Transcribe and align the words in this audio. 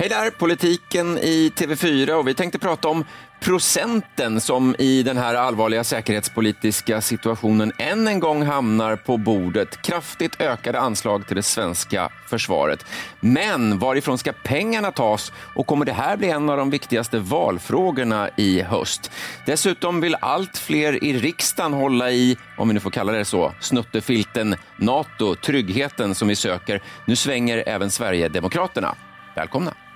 Hej 0.00 0.08
där, 0.08 0.30
politiken 0.30 1.18
i 1.18 1.52
TV4 1.56 2.10
och 2.12 2.28
vi 2.28 2.34
tänkte 2.34 2.58
prata 2.58 2.88
om 2.88 3.04
procenten 3.40 4.40
som 4.40 4.76
i 4.78 5.02
den 5.02 5.16
här 5.16 5.34
allvarliga 5.34 5.84
säkerhetspolitiska 5.84 7.00
situationen 7.00 7.72
än 7.78 8.08
en 8.08 8.20
gång 8.20 8.42
hamnar 8.42 8.96
på 8.96 9.16
bordet. 9.16 9.82
Kraftigt 9.82 10.40
ökade 10.40 10.80
anslag 10.80 11.26
till 11.26 11.36
det 11.36 11.42
svenska 11.42 12.08
försvaret. 12.26 12.86
Men 13.20 13.78
varifrån 13.78 14.18
ska 14.18 14.32
pengarna 14.32 14.92
tas 14.92 15.32
och 15.54 15.66
kommer 15.66 15.84
det 15.84 15.92
här 15.92 16.16
bli 16.16 16.30
en 16.30 16.50
av 16.50 16.56
de 16.56 16.70
viktigaste 16.70 17.18
valfrågorna 17.18 18.30
i 18.36 18.62
höst? 18.62 19.10
Dessutom 19.46 20.00
vill 20.00 20.16
allt 20.20 20.58
fler 20.58 21.04
i 21.04 21.18
riksdagen 21.18 21.72
hålla 21.72 22.10
i, 22.10 22.36
om 22.56 22.68
vi 22.68 22.74
nu 22.74 22.80
får 22.80 22.90
kalla 22.90 23.12
det 23.12 23.24
så, 23.24 23.52
snuttefilten 23.60 24.56
Nato, 24.76 25.34
tryggheten 25.34 26.14
som 26.14 26.28
vi 26.28 26.36
söker. 26.36 26.82
Nu 27.04 27.16
svänger 27.16 27.64
även 27.66 27.90
Sverigedemokraterna. 27.90 28.94
Välkomna! 29.34 29.89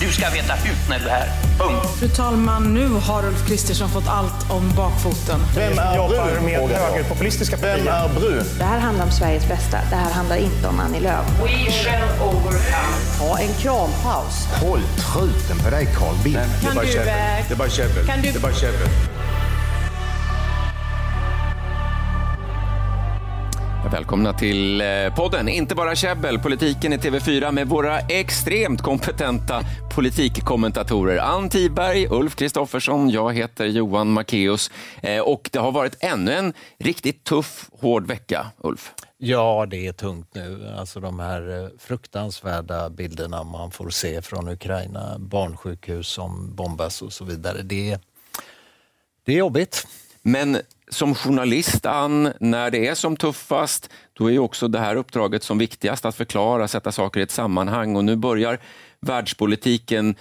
Du 0.00 0.12
ska 0.12 0.30
veta 0.30 0.52
hut 0.52 0.88
när 0.88 0.98
du 0.98 1.04
är 1.04 1.10
här. 1.10 1.28
Punkt. 1.58 1.86
Fru 1.98 2.08
talman, 2.08 2.74
nu 2.74 2.88
har 2.88 3.26
Ulf 3.26 3.46
Kristersson 3.48 3.88
fått 3.90 4.08
allt 4.08 4.50
om 4.50 4.72
bakfoten. 4.76 5.40
Vem 5.54 5.78
är 5.78 6.08
Brun? 6.08 6.44
med 6.44 6.70
högerpopulistiska 6.78 7.56
Vem 7.56 7.88
är 7.88 8.08
Brun? 8.08 8.44
Det 8.58 8.64
här 8.64 8.78
handlar 8.78 9.04
om 9.04 9.10
Sveriges 9.10 9.48
bästa. 9.48 9.78
Det 9.90 9.96
här 9.96 10.10
handlar 10.12 10.36
inte 10.36 10.68
om 10.68 10.80
Annie 10.80 11.00
Lööf. 11.00 11.26
We 11.42 11.72
shall 11.72 12.28
overcome. 12.28 12.96
Ha 13.20 13.38
en 13.38 13.54
krampaus. 13.54 14.46
Håll 14.62 14.80
truten 14.96 15.58
på 15.64 15.70
dig 15.70 15.86
Carl 15.98 16.14
Bildt. 16.24 16.38
Kan 16.62 16.76
du, 16.76 16.92
Det 16.92 17.54
är 17.54 17.56
bara 17.56 17.68
käbbel. 17.70 18.06
kan 18.06 18.22
du- 18.22 18.30
Det 18.32 18.38
är 18.38 18.40
bara 18.42 18.52
käbbel. 18.52 18.88
Välkomna 23.92 24.32
till 24.32 24.80
eh, 24.80 24.86
podden 25.16 25.48
Inte 25.48 25.74
bara 25.74 25.94
käbbel, 25.94 26.38
politiken 26.38 26.92
i 26.92 26.96
TV4 26.96 27.52
med 27.52 27.68
våra 27.68 27.98
extremt 27.98 28.82
kompetenta 28.82 29.62
politikkommentatorer. 29.94 31.18
Ann 31.18 31.48
Tiberg, 31.48 32.06
Ulf 32.10 32.36
Kristoffersson, 32.36 33.10
jag 33.10 33.34
heter 33.34 33.66
Johan 33.66 34.18
Macéus 34.18 34.70
eh, 35.02 35.20
och 35.20 35.50
det 35.52 35.58
har 35.58 35.72
varit 35.72 35.96
ännu 36.00 36.32
en 36.32 36.52
riktigt 36.78 37.24
tuff, 37.24 37.70
hård 37.80 38.06
vecka, 38.06 38.46
Ulf. 38.58 38.94
Ja, 39.18 39.66
det 39.70 39.86
är 39.86 39.92
tungt 39.92 40.34
nu. 40.34 40.74
Alltså 40.78 41.00
de 41.00 41.20
här 41.20 41.62
eh, 41.62 41.68
fruktansvärda 41.78 42.90
bilderna 42.90 43.44
man 43.44 43.70
får 43.70 43.90
se 43.90 44.22
från 44.22 44.48
Ukraina, 44.48 45.18
barnsjukhus 45.18 46.08
som 46.08 46.54
bombas 46.54 47.02
och 47.02 47.12
så 47.12 47.24
vidare. 47.24 47.62
Det 47.62 47.90
är, 47.90 48.00
det 49.24 49.32
är 49.32 49.36
jobbigt. 49.36 49.86
Men 50.28 50.60
som 50.90 51.14
journalist, 51.14 51.86
Ann, 51.86 52.32
när 52.40 52.70
det 52.70 52.86
är 52.86 52.94
som 52.94 53.16
tuffast, 53.16 53.90
då 54.12 54.26
är 54.26 54.30
ju 54.30 54.38
också 54.38 54.68
det 54.68 54.78
här 54.78 54.96
uppdraget 54.96 55.42
som 55.42 55.58
viktigast, 55.58 56.04
att 56.04 56.16
förklara, 56.16 56.68
sätta 56.68 56.92
saker 56.92 57.20
i 57.20 57.22
ett 57.22 57.30
sammanhang. 57.30 57.96
Och 57.96 58.04
nu 58.04 58.16
börjar 58.16 58.60
världspolitiken 59.00 60.14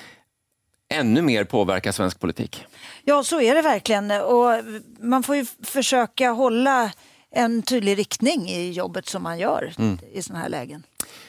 ännu 0.90 1.22
mer 1.22 1.44
påverka 1.44 1.94
svensk 1.94 2.20
politik. 2.20 2.66
Ja, 3.04 3.24
så 3.24 3.42
är 3.42 3.56
det 3.56 3.62
verkligen. 3.62 4.12
Och 4.12 4.52
man 5.00 5.24
får 5.24 5.36
ju 5.36 5.46
försöka 5.64 6.30
hålla 6.30 6.92
en 7.32 7.62
tydlig 7.62 7.98
riktning 7.98 8.50
i 8.50 8.72
jobbet 8.72 9.08
som 9.08 9.24
man 9.24 9.40
gör 9.40 9.74
i 10.14 10.22
sådana 10.22 10.44
här 10.44 10.50
lägen. 10.50 10.84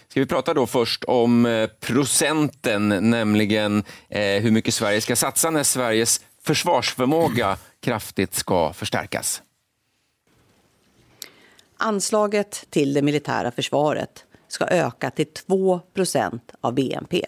Ska 0.08 0.20
vi 0.20 0.26
prata 0.26 0.54
då 0.54 0.66
först 0.66 1.04
om 1.04 1.46
eh, 1.46 1.66
procenten, 1.66 2.88
nämligen 3.10 3.84
eh, 4.08 4.22
hur 4.22 4.50
mycket 4.50 4.74
Sverige 4.74 5.00
ska 5.00 5.16
satsa 5.16 5.50
när 5.50 5.62
Sveriges 5.62 6.20
försvarsförmåga 6.48 7.56
kraftigt 7.80 8.34
ska 8.34 8.72
förstärkas. 8.72 9.42
Anslaget 11.76 12.66
till 12.70 12.94
det 12.94 13.02
militära 13.02 13.50
försvaret 13.50 14.24
ska 14.48 14.64
öka 14.64 15.10
till 15.10 15.26
2% 15.48 16.40
av 16.60 16.74
BNP. 16.74 17.24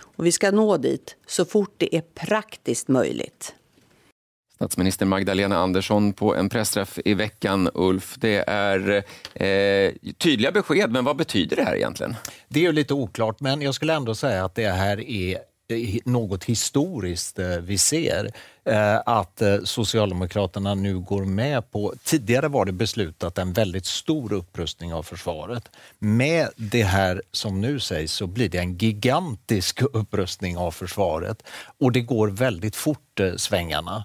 Och 0.00 0.26
vi 0.26 0.32
ska 0.32 0.50
nå 0.50 0.76
dit 0.76 1.16
så 1.26 1.44
fort 1.44 1.74
det 1.76 1.96
är 1.96 2.00
praktiskt 2.00 2.88
möjligt. 2.88 3.54
Statsminister 4.54 5.06
Magdalena 5.06 5.56
Andersson 5.56 6.12
på 6.12 6.34
en 6.34 6.48
pressträff 6.48 6.98
i 7.04 7.14
veckan, 7.14 7.70
Ulf. 7.74 8.14
Det 8.18 8.44
är 8.46 9.04
eh, 9.34 9.92
tydliga 10.18 10.52
besked, 10.52 10.90
men 10.90 11.04
vad 11.04 11.16
betyder 11.16 11.56
det 11.56 11.64
här 11.64 11.76
egentligen? 11.76 12.14
Det 12.48 12.60
är 12.60 12.64
ju 12.64 12.72
lite 12.72 12.94
oklart, 12.94 13.40
men 13.40 13.62
jag 13.62 13.74
skulle 13.74 13.94
ändå 13.94 14.14
säga 14.14 14.44
att 14.44 14.54
det 14.54 14.68
här 14.68 15.00
är 15.00 15.51
Eh, 15.72 16.00
något 16.04 16.44
historiskt 16.44 17.38
eh, 17.38 17.48
vi 17.48 17.78
ser. 17.78 18.30
Eh, 18.64 19.00
att 19.06 19.42
Socialdemokraterna 19.64 20.74
nu 20.74 20.98
går 20.98 21.24
med 21.24 21.70
på... 21.70 21.94
Tidigare 22.04 22.48
var 22.48 22.64
det 22.64 22.72
beslutat 22.72 23.38
en 23.38 23.52
väldigt 23.52 23.86
stor 23.86 24.32
upprustning 24.32 24.94
av 24.94 25.02
försvaret. 25.02 25.70
Med 25.98 26.48
det 26.56 26.82
här 26.82 27.22
som 27.32 27.60
nu 27.60 27.80
sägs 27.80 28.12
så 28.12 28.26
blir 28.26 28.48
det 28.48 28.58
en 28.58 28.76
gigantisk 28.76 29.82
upprustning 29.92 30.56
av 30.56 30.70
försvaret 30.70 31.42
och 31.78 31.92
det 31.92 32.00
går 32.00 32.28
väldigt 32.28 32.76
fort, 32.76 33.20
svängarna. 33.36 34.04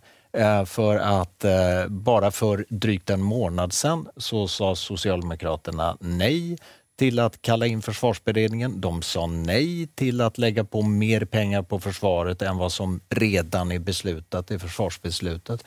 För 0.65 0.97
att 0.97 1.45
bara 1.87 2.31
för 2.31 2.65
drygt 2.69 3.09
en 3.09 3.21
månad 3.21 3.73
sedan 3.73 4.07
så 4.17 4.47
sa 4.47 4.75
Socialdemokraterna 4.75 5.97
nej 5.99 6.57
till 6.97 7.19
att 7.19 7.41
kalla 7.41 7.65
in 7.65 7.81
försvarsberedningen. 7.81 8.81
De 8.81 9.01
sa 9.01 9.27
nej 9.27 9.87
till 9.87 10.21
att 10.21 10.37
lägga 10.37 10.63
på 10.63 10.81
mer 10.81 11.25
pengar 11.25 11.61
på 11.61 11.79
försvaret 11.79 12.41
än 12.41 12.57
vad 12.57 12.71
som 12.71 12.99
redan 13.09 13.71
är 13.71 13.79
beslutat 13.79 14.51
i 14.51 14.59
försvarsbeslutet. 14.59 15.63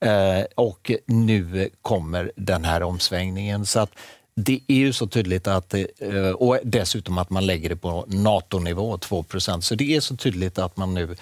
Eh, 0.00 0.44
och 0.54 0.92
nu 1.06 1.70
kommer 1.82 2.32
den 2.36 2.64
här 2.64 2.82
omsvängningen. 2.82 3.66
Så 3.66 3.80
att 3.80 3.90
det 4.34 4.60
är 4.66 4.74
ju 4.74 4.92
så 4.92 5.06
tydligt 5.06 5.46
att, 5.46 5.74
eh, 5.74 6.30
och 6.38 6.58
dessutom 6.64 7.18
att 7.18 7.30
man 7.30 7.46
lägger 7.46 7.68
det 7.68 7.76
på 7.76 8.04
NATO-nivå, 8.08 8.98
2% 8.98 9.64
Så 9.64 9.74
det 9.74 9.96
är 9.96 10.00
så 10.00 10.16
tydligt 10.16 10.58
att 10.58 10.76
man 10.76 10.94
nu 10.94 11.16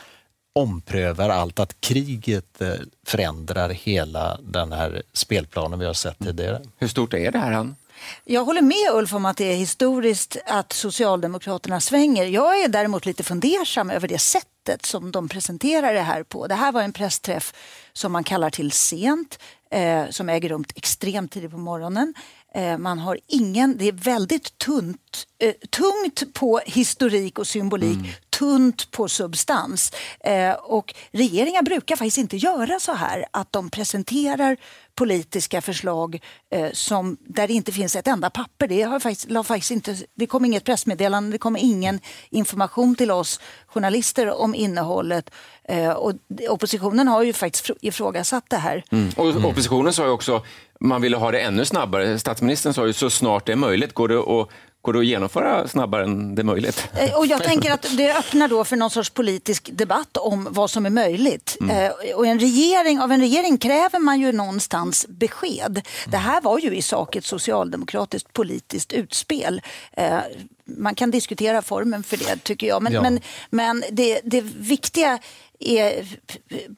omprövar 0.53 1.28
allt, 1.28 1.59
att 1.59 1.81
kriget 1.81 2.60
eh, 2.60 2.72
förändrar 3.06 3.69
hela 3.69 4.38
den 4.42 4.72
här 4.72 5.03
spelplanen 5.12 5.78
vi 5.78 5.87
har 5.87 5.94
sett 5.94 6.19
tidigare. 6.19 6.60
Hur 6.78 6.88
stort 6.88 7.15
är 7.15 7.32
det 7.32 7.38
här, 7.38 7.53
Ann? 7.53 7.75
Jag 8.24 8.44
håller 8.44 8.62
med 8.62 8.90
Ulf 8.92 9.14
om 9.14 9.24
att 9.24 9.36
det 9.36 9.52
är 9.52 9.56
historiskt 9.56 10.36
att 10.46 10.72
Socialdemokraterna 10.72 11.80
svänger. 11.80 12.24
Jag 12.24 12.60
är 12.60 12.68
däremot 12.68 13.06
lite 13.06 13.22
fundersam 13.22 13.90
över 13.90 14.08
det 14.08 14.18
sättet 14.18 14.86
som 14.86 15.12
de 15.12 15.28
presenterar 15.28 15.94
det 15.94 16.00
här 16.00 16.22
på. 16.22 16.46
Det 16.46 16.54
här 16.54 16.72
var 16.72 16.82
en 16.82 16.92
pressträff 16.92 17.54
som 17.92 18.12
man 18.12 18.24
kallar 18.24 18.50
till 18.50 18.72
sent, 18.72 19.38
eh, 19.70 20.08
som 20.10 20.28
äger 20.28 20.48
rum 20.48 20.64
extremt 20.74 21.32
tidigt 21.32 21.50
på 21.50 21.58
morgonen. 21.58 22.14
Eh, 22.54 22.78
man 22.78 22.98
har 22.98 23.18
ingen, 23.26 23.78
det 23.78 23.88
är 23.88 23.92
väldigt 23.92 24.58
tunt, 24.58 25.26
eh, 25.38 25.54
tungt 25.70 26.34
på 26.34 26.60
historik 26.66 27.38
och 27.38 27.46
symbolik, 27.46 27.98
mm 27.98 28.10
tunt 28.40 28.90
på 28.90 29.08
substans. 29.08 29.92
Eh, 30.20 30.52
och 30.52 30.94
regeringar 31.12 31.62
brukar 31.62 31.96
faktiskt 31.96 32.18
inte 32.18 32.36
göra 32.36 32.80
så 32.80 32.92
här, 32.92 33.24
att 33.30 33.52
de 33.52 33.70
presenterar 33.70 34.56
politiska 34.94 35.60
förslag 35.60 36.20
eh, 36.50 36.68
som, 36.72 37.16
där 37.20 37.48
det 37.48 37.54
inte 37.54 37.72
finns 37.72 37.96
ett 37.96 38.06
enda 38.06 38.30
papper. 38.30 38.68
Det, 38.68 38.82
har 38.82 39.00
faktiskt, 39.00 39.46
faktiskt 39.46 39.70
inte, 39.70 39.96
det 40.14 40.26
kom 40.26 40.44
inget 40.44 40.64
pressmeddelande, 40.64 41.32
det 41.32 41.38
kom 41.38 41.56
ingen 41.56 42.00
information 42.30 42.94
till 42.94 43.10
oss 43.10 43.40
journalister 43.66 44.30
om 44.30 44.54
innehållet. 44.54 45.30
Eh, 45.64 45.90
och 45.90 46.12
oppositionen 46.48 47.08
har 47.08 47.22
ju 47.22 47.32
faktiskt 47.32 47.66
fr- 47.66 47.78
ifrågasatt 47.80 48.44
det 48.48 48.56
här. 48.56 48.84
Och 49.16 49.44
oppositionen 49.44 49.92
sa 49.92 50.04
ju 50.04 50.10
också 50.10 50.44
man 50.80 51.02
ville 51.02 51.16
ha 51.16 51.30
det 51.30 51.40
ännu 51.40 51.64
snabbare. 51.64 52.18
Statsministern 52.18 52.74
sa 52.74 52.86
ju 52.86 52.92
så 52.92 53.10
snart 53.10 53.46
det 53.46 53.52
är 53.52 53.56
möjligt. 53.56 53.94
Går 53.94 54.08
det 54.08 54.18
att, 54.18 54.48
går 54.82 54.92
det 54.92 54.98
att 54.98 55.06
genomföra 55.06 55.68
snabbare 55.68 56.04
än 56.04 56.34
det 56.34 56.42
är 56.42 56.44
möjligt? 56.44 56.88
Eh, 56.98 57.14
Och 57.18 57.26
jag 57.26 57.42
tänker 57.44 57.72
att 57.72 57.86
det 57.96 58.12
öppnar 58.16 58.48
då 58.48 58.64
för 58.64 58.76
någon 58.76 58.91
sorts 58.91 59.10
politisk 59.10 59.70
debatt 59.72 60.16
om 60.16 60.48
vad 60.50 60.70
som 60.70 60.86
är 60.86 60.91
möjligt. 60.91 61.56
Eh, 61.70 62.14
Och 62.16 62.26
en 62.26 62.38
regering, 62.41 63.00
av 63.00 63.12
en 63.12 63.20
regering 63.20 63.58
kräver 63.58 63.98
man 63.98 64.20
ju 64.20 64.32
någonstans 64.32 65.06
besked. 65.08 65.86
Det 66.06 66.16
här 66.16 66.41
var 66.41 66.58
ju 66.58 66.76
i 66.76 66.82
sak 66.82 67.16
ett 67.16 67.24
socialdemokratiskt 67.24 68.32
politiskt 68.32 68.92
utspel. 68.92 69.62
Eh, 69.92 70.18
Man 70.64 70.94
kan 70.94 71.10
diskutera 71.10 71.62
formen 71.62 72.03
för 72.03 72.16
det 72.16 72.36
tycker 72.44 72.66
jag. 72.66 72.82
Men, 72.82 72.92
Ja. 72.92 73.03
men, 73.03 73.21
men 73.50 73.84
det, 73.91 74.21
det 74.24 74.41
viktiga 74.56 75.18
är, 75.59 76.06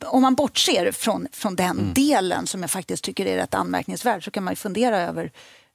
om 0.06 0.22
man 0.22 0.34
bortser 0.34 0.92
från, 0.92 1.26
från 1.32 1.56
den 1.56 1.92
delen 1.94 2.46
som 2.46 2.60
jag 2.60 2.70
faktiskt 2.70 3.04
tycker 3.04 3.26
är 3.26 3.36
rätt 3.36 3.54
anmärkningsvärd 3.54 4.24
så 4.24 4.30
kan 4.30 4.44
man 4.44 4.52
ju 4.52 4.56
fundera 4.56 5.00
över 5.00 5.30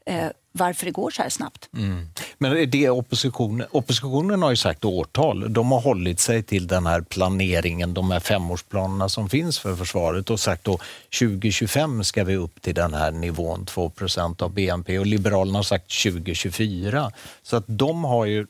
eh, 0.06 0.26
varför 0.58 0.86
det 0.86 0.92
går 0.92 1.12
så 1.12 1.22
här 1.22 1.30
snabbt. 1.30 1.70
Mm. 1.74 2.10
Men 2.38 2.70
det 2.70 2.90
oppositionen, 2.90 3.68
oppositionen 3.72 4.42
har 4.42 4.50
ju 4.50 4.56
sagt 4.56 4.86
årtal. 4.86 5.54
De 5.54 5.72
har 5.72 5.82
hållit 5.82 6.20
sig 6.20 6.44
till 6.44 6.68
den 6.68 6.86
här 6.86 7.02
planeringen, 7.02 7.94
de 7.94 8.12
här 8.12 8.20
femårsplanerna 8.20 9.10
som 9.10 9.30
finns 9.30 9.60
för 9.60 9.76
försvaret 9.76 10.30
och 10.30 10.40
sagt 10.40 10.64
då 10.64 10.80
2025 11.20 12.04
ska 12.04 12.24
vi 12.24 12.36
upp 12.36 12.62
till 12.62 12.76
den 12.76 12.94
här 12.94 13.12
nivån 13.12 13.66
2% 13.66 14.44
av 14.44 14.54
BNP 14.54 15.00
och 15.00 15.06
Liberalerna 15.06 15.58
har 15.58 15.64
sagt 15.64 16.04
2024. 16.04 17.12
Så 17.44 17.56
att 17.56 17.66
de 17.68 18.04
har 18.04 18.26
ju 18.26 18.48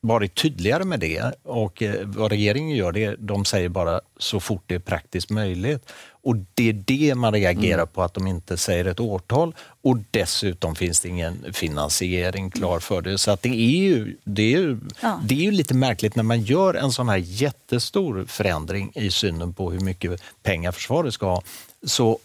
varit 0.00 0.34
tydligare 0.34 0.84
med 0.84 1.00
det 1.00 1.32
och 1.42 1.82
eh, 1.82 1.94
vad 2.04 2.30
regeringen 2.32 2.76
gör, 2.76 2.92
det, 2.92 3.16
de 3.18 3.44
säger 3.44 3.68
bara 3.68 4.00
så 4.18 4.40
fort 4.40 4.62
det 4.66 4.74
är 4.74 4.78
praktiskt 4.78 5.30
möjligt. 5.30 5.92
Och 6.22 6.36
det 6.54 6.68
är 6.68 6.72
det 6.72 7.14
man 7.14 7.32
reagerar 7.32 7.86
på, 7.86 8.02
att 8.02 8.14
de 8.14 8.26
inte 8.26 8.56
säger 8.56 8.84
ett 8.84 9.00
årtal 9.00 9.54
och 9.82 9.98
dessutom 10.10 10.74
finns 10.74 11.00
det 11.00 11.08
ingen 11.08 11.44
finansiering 11.52 12.50
klar 12.50 12.80
för 12.80 13.02
det. 13.02 13.18
Så 13.18 13.30
att 13.30 13.42
det 13.42 13.48
är 13.48 13.78
ju, 13.78 14.16
det 14.24 14.54
är 14.54 14.58
ju, 14.58 14.78
Ja. 15.00 15.20
det 15.24 15.34
är 15.34 15.42
ju 15.42 15.50
lite 15.50 15.74
märkligt 15.74 16.16
när 16.16 16.22
man 16.22 16.40
gör 16.40 16.74
en 16.74 16.92
sån 16.92 17.08
här 17.08 17.16
jättestor 17.16 18.24
förändring 18.28 18.92
i 18.94 19.10
synen 19.10 19.54
på 19.54 19.70
hur 19.70 19.80
mycket 19.80 20.22
pengar 20.42 20.72
försvaret 20.72 21.14
ska 21.14 21.26
ha, 21.26 21.42
så 21.86 22.18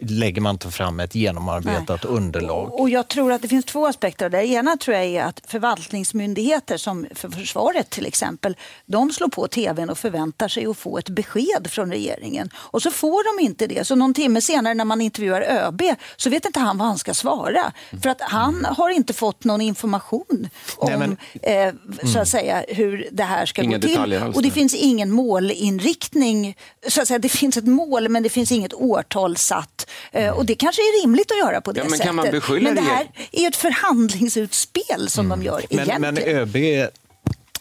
lägger 0.00 0.40
man 0.40 0.54
inte 0.54 0.70
fram 0.70 1.00
ett 1.00 1.14
genomarbetat 1.14 2.04
underlag. 2.04 2.80
Och 2.80 2.90
jag 2.90 3.08
tror 3.08 3.32
att 3.32 3.42
det 3.42 3.48
finns 3.48 3.64
två 3.64 3.86
aspekter 3.86 4.24
av 4.24 4.30
det. 4.30 4.46
Ena 4.46 4.76
tror 4.76 4.96
jag 4.96 5.06
är 5.06 5.24
att 5.24 5.40
förvaltningsmyndigheter 5.46 6.76
som 6.76 7.06
för 7.14 7.28
försvaret 7.28 7.90
till 7.90 8.06
exempel, 8.06 8.56
de 8.86 9.12
slår 9.12 9.28
på 9.28 9.48
tvn 9.48 9.90
och 9.90 9.98
förväntar 9.98 10.48
sig 10.48 10.66
att 10.66 10.78
få 10.78 10.98
ett 10.98 11.08
besked 11.08 11.66
från 11.70 11.92
regeringen. 11.92 12.50
Och 12.54 12.82
så 12.82 12.90
får 12.90 13.38
de 13.38 13.44
inte 13.44 13.66
det. 13.66 13.86
Så 13.86 13.94
någon 13.94 14.14
timme 14.14 14.40
senare 14.40 14.74
när 14.74 14.84
man 14.84 15.00
intervjuar 15.00 15.40
ÖB 15.40 15.82
så 16.16 16.30
vet 16.30 16.44
inte 16.44 16.60
han 16.60 16.78
vad 16.78 16.88
han 16.88 16.98
ska 16.98 17.14
svara. 17.14 17.72
För 18.02 18.08
att 18.10 18.20
han 18.20 18.64
har 18.64 18.90
inte 18.90 19.12
fått 19.12 19.44
någon 19.44 19.60
information 19.60 20.48
om 20.76 20.88
Nej, 20.90 20.98
men- 20.98 21.16
eh, 21.42 21.74
så 22.12 22.18
att 22.18 22.28
säga, 22.28 22.64
hur 22.68 23.08
det 23.12 23.22
här 23.22 23.46
ska 23.46 23.62
Inga 23.62 23.78
gå 23.78 23.88
till. 23.88 24.22
Och 24.34 24.42
det 24.42 24.50
finns 24.50 24.74
ingen 24.74 25.10
målinriktning. 25.10 26.56
Så 26.88 27.02
att 27.02 27.08
säga, 27.08 27.18
det 27.18 27.28
finns 27.28 27.56
ett 27.56 27.66
mål 27.66 28.08
men 28.08 28.22
det 28.22 28.28
finns 28.28 28.52
inget 28.52 28.74
årtal 28.74 29.36
satt. 29.36 29.67
Eh, 30.12 30.30
Och 30.30 30.46
det 30.46 30.54
kanske 30.54 30.82
är 30.82 31.02
rimligt 31.02 31.30
att 31.30 31.38
göra 31.38 31.60
på 31.60 31.72
det 31.72 31.78
Ja, 31.80 31.84
men 31.84 31.90
sättet. 31.90 32.06
kan 32.06 32.14
man 32.14 32.30
beskylla 32.30 32.64
men 32.64 32.74
det 32.74 32.90
här 32.90 33.08
är 33.32 33.40
ju 33.40 33.46
ett 33.46 33.56
förhandlingsutspel 33.56 35.08
som 35.10 35.28
de 35.28 35.42
gör 35.42 35.62
Men, 35.70 35.80
egentligen. 35.80 36.00
men 36.14 36.18
ÖB 36.18 36.56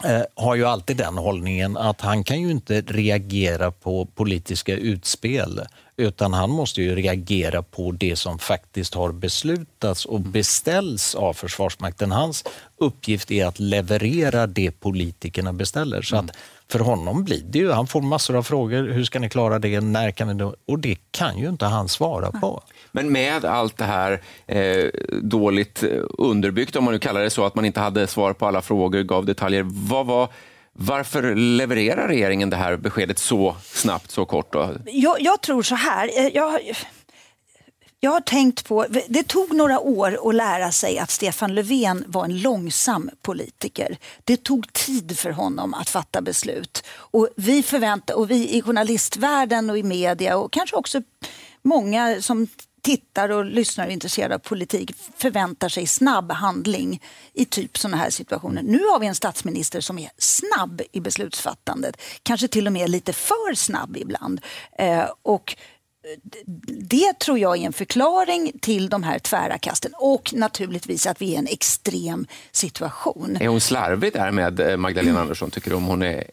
eh, 0.05 0.21
har 0.35 0.55
ju 0.55 0.65
alltid 0.65 0.97
den 0.97 1.17
hållningen 1.17 1.77
att 1.77 2.01
han 2.01 2.23
kan 2.23 2.41
ju 2.41 2.51
inte 2.51 2.81
reagera 2.81 3.71
på 3.71 4.05
politiska 4.05 4.75
utspel 4.75 5.61
utan 5.97 6.33
han 6.33 6.49
måste 6.49 6.81
ju 6.81 6.95
reagera 6.95 7.63
på 7.63 7.91
det 7.91 8.15
som 8.15 8.39
faktiskt 8.39 8.93
har 8.93 9.11
beslutats 9.11 10.05
och 10.05 10.21
beställs 10.21 11.15
av 11.15 11.33
Försvarsmakten. 11.33 12.11
Hans 12.11 12.43
uppgift 12.77 13.31
är 13.31 13.45
att 13.45 13.59
leverera 13.59 14.47
det 14.47 14.71
politikerna 14.71 15.53
beställer. 15.53 16.01
Så 16.01 16.15
att 16.15 16.31
för 16.71 16.79
honom 16.79 17.23
blir 17.23 17.41
det 17.45 17.59
ju, 17.59 17.71
han 17.71 17.87
får 17.87 18.01
massor 18.01 18.35
av 18.35 18.43
frågor. 18.43 18.83
Hur 18.87 19.03
ska 19.03 19.19
ni 19.19 19.29
klara 19.29 19.59
det? 19.59 19.81
När 19.81 20.11
kan 20.11 20.27
vi 20.27 20.33
då? 20.33 20.55
Och 20.67 20.79
det 20.79 20.97
kan 21.11 21.37
ju 21.37 21.49
inte 21.49 21.65
han 21.65 21.87
svara 21.89 22.31
på. 22.31 22.63
Men 22.91 23.11
med 23.11 23.45
allt 23.45 23.77
det 23.77 23.85
här 23.85 24.21
eh, 24.47 24.85
dåligt 25.21 25.83
eh, 25.83 25.89
underbyggt, 26.17 26.75
om 26.75 26.83
man 26.83 26.93
nu 26.93 26.99
kallar 26.99 27.21
det 27.21 27.29
så, 27.29 27.45
att 27.45 27.55
man 27.55 27.65
inte 27.65 27.79
hade 27.79 28.07
svar 28.07 28.33
på 28.33 28.45
alla 28.47 28.61
frågor, 28.61 29.01
gav 29.03 29.25
detaljer. 29.25 29.63
Vad 29.67 30.05
var, 30.05 30.27
varför 30.73 31.35
levererar 31.35 32.07
regeringen 32.07 32.49
det 32.49 32.57
här 32.57 32.77
beskedet 32.77 33.19
så 33.19 33.55
snabbt, 33.63 34.11
så 34.11 34.25
kort? 34.25 34.53
Då? 34.53 34.69
jag, 34.85 35.21
jag 35.21 35.41
tror 35.41 35.63
så 35.63 35.75
här. 35.75 36.09
eh, 36.19 36.27
Jag, 36.27 36.59
jag 37.99 38.11
har 38.11 38.21
tänkt 38.21 38.65
på, 38.65 38.85
det 39.09 39.23
tog 39.23 39.55
några 39.55 39.79
år 39.79 40.29
att 40.29 40.35
lära 40.35 40.71
sig 40.71 40.99
att 40.99 41.11
Stefan 41.11 41.55
Löfven 41.55 42.03
var 42.07 42.25
en 42.25 42.41
långsam 42.41 43.09
politiker. 43.21 43.97
Det 44.23 44.43
tog 44.43 44.73
tid 44.73 45.19
för 45.19 45.31
honom 45.31 45.73
att 45.73 45.89
fatta 45.89 46.21
beslut. 46.21 46.83
Och 46.89 47.29
vi 47.35 47.63
förväntar, 47.63 48.15
och 48.15 48.31
vi 48.31 48.49
i 48.49 48.61
journalistvärlden 48.61 49.69
och 49.69 49.77
i 49.77 49.83
media 49.83 50.37
och 50.37 50.51
kanske 50.51 50.75
också 50.75 51.01
många 51.61 52.21
som 52.21 52.47
tittar 52.81 53.29
och 53.29 53.45
lyssnar 53.45 53.85
och 53.85 53.89
är 53.89 53.93
intresserade 53.93 54.35
av 54.35 54.39
politik 54.39 54.91
förväntar 55.17 55.69
sig 55.69 55.87
snabb 55.87 56.31
handling 56.31 57.01
i 57.33 57.45
typ 57.45 57.77
sådana 57.77 57.97
här 57.97 58.09
situationer. 58.09 58.61
Nu 58.63 58.83
har 58.85 58.99
vi 58.99 59.07
en 59.07 59.15
statsminister 59.15 59.81
som 59.81 59.99
är 59.99 60.09
snabb 60.17 60.81
i 60.91 60.99
beslutsfattandet, 60.99 62.01
kanske 62.23 62.47
till 62.47 62.67
och 62.67 62.73
med 62.73 62.89
lite 62.89 63.13
för 63.13 63.55
snabb 63.55 63.97
ibland. 63.97 64.41
Eh, 64.77 65.05
och 65.21 65.55
det 66.67 67.19
tror 67.19 67.39
jag 67.39 67.57
är 67.57 67.65
en 67.65 67.73
förklaring 67.73 68.51
till 68.61 68.89
de 68.89 69.03
här 69.03 69.19
tvära 69.19 69.57
kasten 69.57 69.91
och 69.97 70.33
naturligtvis 70.33 71.07
att 71.07 71.21
vi 71.21 71.25
är 71.25 71.33
i 71.33 71.35
en 71.35 71.47
extrem 71.47 72.27
situation. 72.51 73.37
Är 73.39 73.47
hon 73.47 73.61
slarvig 73.61 74.13
där 74.13 74.31
med 74.31 74.59
eh, 74.59 74.77
Magdalena 74.77 75.21
Andersson? 75.21 75.51
Tycker 75.51 75.69
du 75.69 75.75
om 75.75 75.85
hon 75.85 76.01
är 76.01 76.23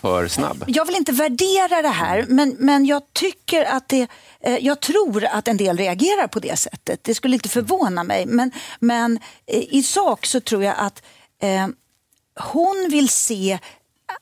för 0.00 0.28
snabb? 0.28 0.64
Jag 0.66 0.84
vill 0.84 0.96
inte 0.96 1.12
värdera 1.12 1.82
det 1.82 1.88
här, 1.88 2.24
men, 2.28 2.56
men 2.58 2.86
jag 2.86 3.02
tycker 3.12 3.64
att 3.64 3.88
det... 3.88 4.08
Eh, 4.40 4.56
jag 4.56 4.80
tror 4.80 5.24
att 5.24 5.48
en 5.48 5.56
del 5.56 5.76
reagerar 5.76 6.26
på 6.26 6.40
det 6.40 6.56
sättet. 6.56 7.04
Det 7.04 7.14
skulle 7.14 7.34
inte 7.34 7.48
förvåna 7.48 8.04
mig. 8.04 8.26
Men, 8.26 8.50
men 8.80 9.18
eh, 9.46 9.74
i 9.74 9.82
sak 9.82 10.26
så 10.26 10.40
tror 10.40 10.64
jag 10.64 10.74
att 10.78 11.02
eh, 11.42 11.68
hon 12.40 12.88
vill 12.90 13.08
se 13.08 13.58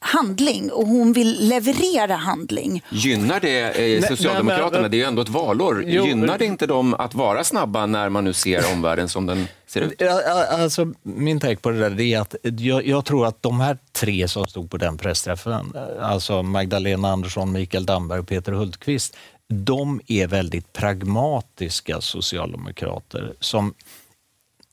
handling 0.01 0.73
och 0.73 0.87
hon 0.87 1.13
vill 1.13 1.49
leverera 1.49 2.15
handling. 2.15 2.85
Gynnar 2.91 3.41
det 3.41 3.61
eh, 3.61 4.01
nej, 4.01 4.03
Socialdemokraterna? 4.03 4.89
det 4.89 4.97
är 4.97 4.99
ju 4.99 5.05
ändå 5.05 5.23
ett 5.23 5.29
valår. 5.29 5.85
Jo, 5.87 6.07
Gynnar 6.07 6.39
det 6.39 6.45
inte 6.45 6.67
dem 6.67 6.95
att 6.95 7.15
vara 7.15 7.45
snabba 7.45 7.87
när 7.87 8.09
man 8.09 8.25
nu 8.25 8.33
ser 8.33 8.73
omvärlden 8.73 9.09
som 9.09 9.27
den 9.27 9.47
ser 9.67 9.81
ut? 9.81 10.03
Alltså, 10.51 10.93
min 11.03 11.41
take 11.41 11.57
på 11.57 11.71
det 11.71 11.89
där 11.89 12.01
är 12.01 12.21
att 12.21 12.35
jag, 12.43 12.87
jag 12.87 13.05
tror 13.05 13.27
att 13.27 13.43
de 13.43 13.61
här 13.61 13.79
tre 13.93 14.29
som 14.29 14.47
stod 14.47 14.71
på 14.71 14.77
den 14.77 14.99
pressträffen, 14.99 15.73
alltså 16.01 16.43
Magdalena 16.43 17.09
Andersson, 17.09 17.53
Mikael 17.53 17.87
Damberg 17.87 18.21
och 18.21 18.29
Peter 18.29 18.53
Hultqvist, 18.53 19.17
de 19.53 20.01
är 20.07 20.27
väldigt 20.27 20.73
pragmatiska 20.73 22.01
socialdemokrater 22.01 23.33
som, 23.41 23.75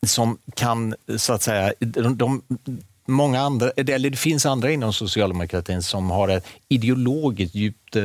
som 0.06 0.38
kan, 0.56 0.96
så 1.18 1.34
att 1.34 1.42
säga, 1.42 1.74
de, 1.80 2.18
de, 2.18 2.42
Många 3.10 3.42
andra, 3.42 3.70
eller 3.70 4.10
det 4.10 4.18
finns 4.18 4.46
andra 4.46 4.72
inom 4.72 4.94
socialdemokratin 4.94 5.84
som 5.84 6.12
har 6.12 6.30
ett 6.30 6.46
ideologiskt 6.70 7.56
djupt 7.56 7.96
eh, 7.96 8.04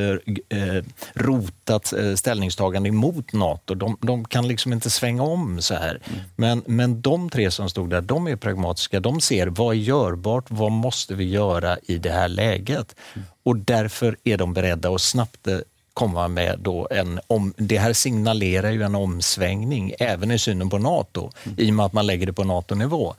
eh, 0.58 0.84
rotat 1.14 1.92
eh, 1.92 2.14
ställningstagande 2.14 2.88
emot 2.88 3.32
Nato. 3.32 3.74
De, 3.74 3.96
de 4.00 4.24
kan 4.24 4.48
liksom 4.48 4.72
inte 4.72 4.90
svänga 4.90 5.22
om 5.22 5.62
så 5.62 5.74
här. 5.74 6.00
Men, 6.36 6.62
men 6.66 7.02
de 7.02 7.30
tre 7.30 7.50
som 7.50 7.70
stod 7.70 7.90
där, 7.90 8.00
de 8.00 8.28
är 8.28 8.36
pragmatiska. 8.36 9.00
De 9.00 9.20
ser 9.20 9.46
vad 9.46 9.74
är 9.74 9.80
görbart, 9.80 10.44
vad 10.48 10.72
måste 10.72 11.14
vi 11.14 11.24
göra 11.24 11.78
i 11.82 11.98
det 11.98 12.10
här 12.10 12.28
läget? 12.28 12.96
Och 13.42 13.56
därför 13.56 14.16
är 14.24 14.36
de 14.36 14.54
beredda 14.54 14.94
att 14.94 15.00
snabbt 15.00 15.46
eh, 15.46 15.58
komma 15.94 16.28
med 16.28 16.58
då 16.58 16.88
en 16.90 17.20
om, 17.26 17.54
det 17.56 17.78
här 17.78 17.92
signalerar 17.92 18.70
ju 18.70 18.82
en 18.82 18.94
omsvängning 18.94 19.92
även 19.98 20.30
i 20.30 20.38
synen 20.38 20.70
på 20.70 20.78
Nato 20.78 21.30
i 21.56 21.70
och 21.70 21.74
med 21.74 21.86
att 21.86 21.92
man 21.92 22.06
lägger 22.06 22.26
det 22.26 22.32
på 22.32 22.44
NATO-nivå. 22.44 23.14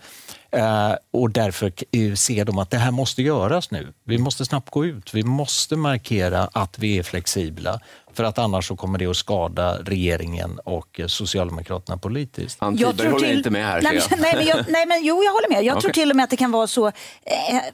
Eh, 0.54 0.94
och 1.12 1.30
därför 1.32 1.72
ser 2.16 2.46
de 2.46 2.58
att 2.60 2.70
det 2.70 2.78
här 2.78 2.92
måste 2.92 3.22
göras 3.22 3.72
nu. 3.72 3.94
Vi 4.04 4.18
måste 4.18 4.46
snabbt 4.46 4.70
gå 4.70 4.86
ut. 4.86 5.14
Vi 5.14 5.24
måste 5.24 5.76
markera 5.76 6.50
att 6.54 6.80
vi 6.80 7.00
är 7.00 7.04
flexibla 7.04 7.80
för 8.14 8.24
att 8.24 8.38
annars 8.38 8.68
så 8.68 8.76
kommer 8.76 9.00
det 9.00 9.06
att 9.06 9.18
skada 9.18 9.78
regeringen 9.84 10.60
och 10.66 11.00
eh, 11.00 11.08
Socialdemokraterna 11.08 11.98
politiskt. 11.98 12.58
Han 12.62 12.78
Jag 12.78 12.98
tror 12.98 13.12
håller 13.12 13.28
till- 13.28 13.38
inte 13.38 13.50
med 13.50 13.66
här, 13.66 13.82
nej, 13.82 14.02
men, 14.10 14.20
nej, 14.20 14.36
men 14.36 14.46
jag, 14.48 14.66
nej, 14.70 14.86
men 14.86 15.04
jo, 15.04 15.24
jag 15.24 15.32
håller 15.34 15.50
med. 15.50 15.64
Jag 15.64 15.80
tror 15.82 15.92
Okej. 15.92 16.02
till 16.02 16.10
och 16.10 16.16
med 16.16 16.24
att 16.24 16.30
det 16.30 16.38
kan 16.38 16.52
vara 16.52 16.68
så 16.68 16.88
eh, 16.88 16.94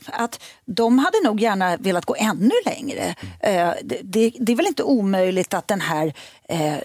att 0.05 0.39
de 0.65 0.99
hade 0.99 1.17
nog 1.23 1.39
gärna 1.41 1.77
velat 1.77 2.05
gå 2.05 2.15
ännu 2.19 2.51
längre. 2.65 3.15
Eh, 3.39 3.71
det, 3.83 3.99
det, 4.03 4.31
det 4.39 4.51
är 4.51 4.55
väl 4.55 4.67
inte 4.67 4.83
omöjligt 4.83 5.53
att 5.53 5.67
den 5.67 5.81
här 5.81 6.13
eh, 6.49 6.77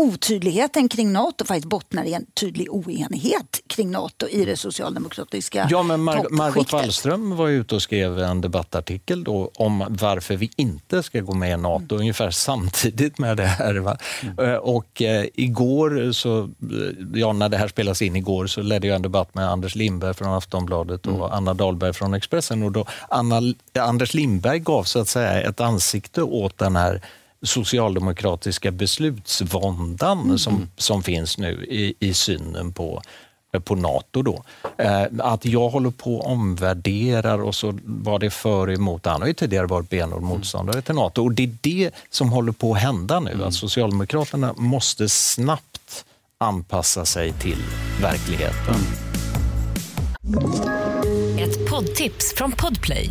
otydligheten 0.00 0.88
kring 0.88 1.12
Nato 1.12 1.44
faktiskt 1.44 1.68
bottnar 1.68 2.04
i 2.04 2.14
en 2.14 2.26
tydlig 2.40 2.66
oenighet 2.70 3.60
kring 3.66 3.90
Nato 3.90 4.28
i 4.28 4.44
det 4.44 4.56
socialdemokratiska 4.56 5.66
Ja, 5.70 5.82
men 5.82 6.00
Mar- 6.08 6.30
Margot. 6.30 6.72
Wallström 6.72 7.36
var 7.36 7.48
ute 7.48 7.74
och 7.74 7.82
skrev 7.82 8.18
en 8.18 8.40
debattartikel 8.40 9.24
då 9.24 9.50
om 9.54 9.84
varför 10.00 10.36
vi 10.36 10.50
inte 10.56 11.02
ska 11.02 11.20
gå 11.20 11.34
med 11.34 11.52
i 11.52 11.56
NATO, 11.56 11.96
ungefär 11.96 12.30
samtidigt 12.30 13.18
med 13.18 13.36
det 13.36 13.46
här. 13.46 13.74
Va? 13.74 13.96
Eh, 14.38 14.54
Och 14.54 15.02
eh, 15.02 15.26
igår, 15.34 16.12
så, 16.12 16.42
eh, 16.42 16.48
ja, 17.20 17.32
när 17.32 17.48
det 17.48 17.56
här 17.56 17.68
spelas 17.68 18.02
in 18.02 18.16
igår, 18.16 18.46
så 18.46 18.62
ledde 18.62 18.86
jag 18.86 18.96
en 18.96 19.02
debatt 19.02 19.34
med 19.34 19.48
Anders 19.50 19.74
Lindberg 19.74 20.14
från 20.14 20.28
Aftonbladet 20.34 21.06
och 21.06 21.36
Anna 21.36 21.54
Dahlberg 21.54 21.92
från 21.92 22.14
Expressen. 22.14 22.62
Och 22.62 22.72
då 22.72 22.84
Anna, 23.08 23.40
Anders 23.78 24.14
Lindberg 24.14 24.58
gav 24.58 24.84
så 24.84 24.98
att 25.00 25.08
säga 25.08 25.42
ett 25.42 25.60
ansikte 25.60 26.22
åt 26.22 26.58
den 26.58 26.76
här 26.76 27.02
socialdemokratiska 27.42 28.70
beslutsvåndan 28.70 30.38
som, 30.38 30.70
som 30.76 31.02
finns 31.02 31.38
nu 31.38 31.64
i, 31.64 31.94
i 32.00 32.14
synen 32.14 32.72
på 32.72 33.02
på 33.58 33.74
Nato 33.74 34.22
då. 34.22 34.44
Eh, 34.78 35.02
att 35.18 35.44
jag 35.44 35.68
håller 35.68 35.90
på 35.90 36.16
och 36.16 36.30
omvärderar 36.30 37.42
och 37.42 37.54
så 37.54 37.78
var 37.84 38.18
det 38.18 38.30
för 38.30 38.66
och 38.66 38.72
emot. 38.72 39.06
Han 39.06 39.20
har 39.20 39.28
ju 39.28 39.34
tidigare 39.34 39.66
varit 39.66 39.90
benhård 39.90 40.22
motståndare 40.22 40.82
till 40.82 40.94
Nato 40.94 41.24
och 41.24 41.32
det 41.32 41.42
är 41.42 41.56
det 41.60 41.90
som 42.10 42.32
håller 42.32 42.52
på 42.52 42.72
att 42.72 42.80
hända 42.80 43.20
nu. 43.20 43.44
Att 43.44 43.54
Socialdemokraterna 43.54 44.54
måste 44.56 45.08
snabbt 45.08 46.04
anpassa 46.38 47.04
sig 47.04 47.32
till 47.32 47.58
verkligheten. 48.02 48.74
Ett 51.38 51.70
poddtips 51.70 52.34
från 52.36 52.52
Podplay. 52.52 53.10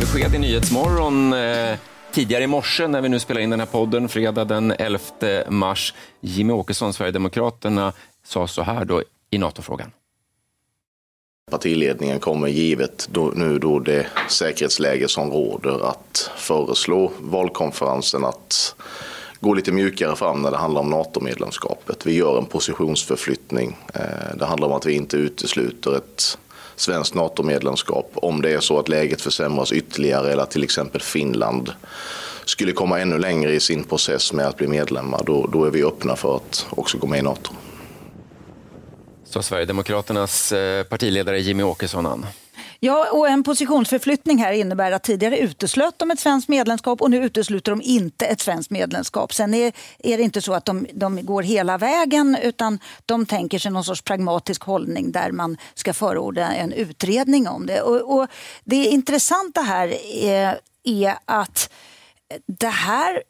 Besked 0.00 0.34
i 0.34 0.38
Nyhetsmorgon 0.38 1.32
eh, 1.32 1.78
tidigare 2.12 2.44
i 2.44 2.46
morse 2.46 2.88
när 2.88 3.00
vi 3.00 3.08
nu 3.08 3.20
spelar 3.20 3.40
in 3.40 3.50
den 3.50 3.60
här 3.60 3.66
podden, 3.66 4.08
fredag 4.08 4.44
den 4.44 4.70
11 4.70 5.00
mars. 5.48 5.94
Jimmy 6.20 6.52
Åkesson, 6.52 6.92
Sverigedemokraterna, 6.92 7.92
sa 8.24 8.46
så 8.46 8.62
här 8.62 8.84
då 8.84 9.02
i 9.30 9.38
NATO-frågan. 9.38 9.90
Partiledningen 11.50 12.20
kommer 12.20 12.48
givet 12.48 13.08
då, 13.12 13.32
nu 13.36 13.58
då 13.58 13.78
det 13.78 14.06
säkerhetsläge 14.28 15.08
som 15.08 15.30
råder 15.30 15.88
att 15.88 16.30
föreslå 16.36 17.12
valkonferensen 17.20 18.24
att 18.24 18.74
gå 19.40 19.54
lite 19.54 19.72
mjukare 19.72 20.16
fram 20.16 20.42
när 20.42 20.50
det 20.50 20.56
handlar 20.56 20.80
om 20.80 20.90
NATO-medlemskapet. 20.90 22.06
Vi 22.06 22.14
gör 22.14 22.38
en 22.38 22.46
positionsförflyttning. 22.46 23.76
Eh, 23.94 24.36
det 24.38 24.46
handlar 24.46 24.68
om 24.68 24.74
att 24.74 24.86
vi 24.86 24.92
inte 24.92 25.16
utesluter 25.16 25.96
ett 25.96 26.38
svenskt 26.80 27.14
NATO-medlemskap 27.14 28.10
om 28.14 28.42
det 28.42 28.52
är 28.52 28.60
så 28.60 28.78
att 28.78 28.88
läget 28.88 29.20
försämras 29.20 29.72
ytterligare 29.72 30.32
eller 30.32 30.42
att 30.42 30.50
till 30.50 30.64
exempel 30.64 31.00
Finland 31.00 31.72
skulle 32.44 32.72
komma 32.72 33.00
ännu 33.00 33.18
längre 33.18 33.54
i 33.54 33.60
sin 33.60 33.84
process 33.84 34.32
med 34.32 34.46
att 34.46 34.56
bli 34.56 34.66
medlemmar, 34.66 35.22
då, 35.26 35.46
då 35.46 35.64
är 35.64 35.70
vi 35.70 35.84
öppna 35.84 36.16
för 36.16 36.36
att 36.36 36.66
också 36.70 36.98
gå 36.98 37.06
med 37.06 37.18
i 37.18 37.22
NATO. 37.22 37.52
Så 39.24 39.42
Sverigedemokraternas 39.42 40.52
eh, 40.52 40.82
partiledare 40.84 41.40
Jimmy 41.40 41.62
Åkesson 41.62 42.06
an. 42.06 42.26
Ja, 42.80 43.10
och 43.12 43.28
en 43.28 43.42
positionsförflyttning 43.42 44.38
här 44.38 44.52
innebär 44.52 44.92
att 44.92 45.02
tidigare 45.02 45.38
uteslöt 45.38 45.98
de 45.98 46.10
ett 46.10 46.20
svenskt 46.20 46.48
medlemskap 46.48 47.02
och 47.02 47.10
nu 47.10 47.24
utesluter 47.24 47.72
de 47.72 47.82
inte 47.82 48.26
ett 48.26 48.40
svenskt 48.40 48.70
medlemskap. 48.70 49.34
Sen 49.34 49.54
är, 49.54 49.72
är 49.98 50.16
det 50.16 50.22
inte 50.22 50.40
så 50.40 50.54
att 50.54 50.64
de, 50.64 50.86
de 50.92 51.26
går 51.26 51.42
hela 51.42 51.78
vägen 51.78 52.36
utan 52.42 52.78
de 53.06 53.26
tänker 53.26 53.58
sig 53.58 53.70
någon 53.70 53.84
sorts 53.84 54.02
pragmatisk 54.02 54.62
hållning 54.62 55.12
där 55.12 55.32
man 55.32 55.56
ska 55.74 55.94
förorda 55.94 56.52
en 56.52 56.72
utredning 56.72 57.48
om 57.48 57.66
det. 57.66 57.80
Och, 57.80 58.18
och 58.18 58.28
det 58.64 58.84
intressanta 58.84 59.60
här 59.60 59.88
är, 60.24 60.60
är 60.84 61.14
att 61.24 61.70
det 62.46 62.68
här 62.68 63.22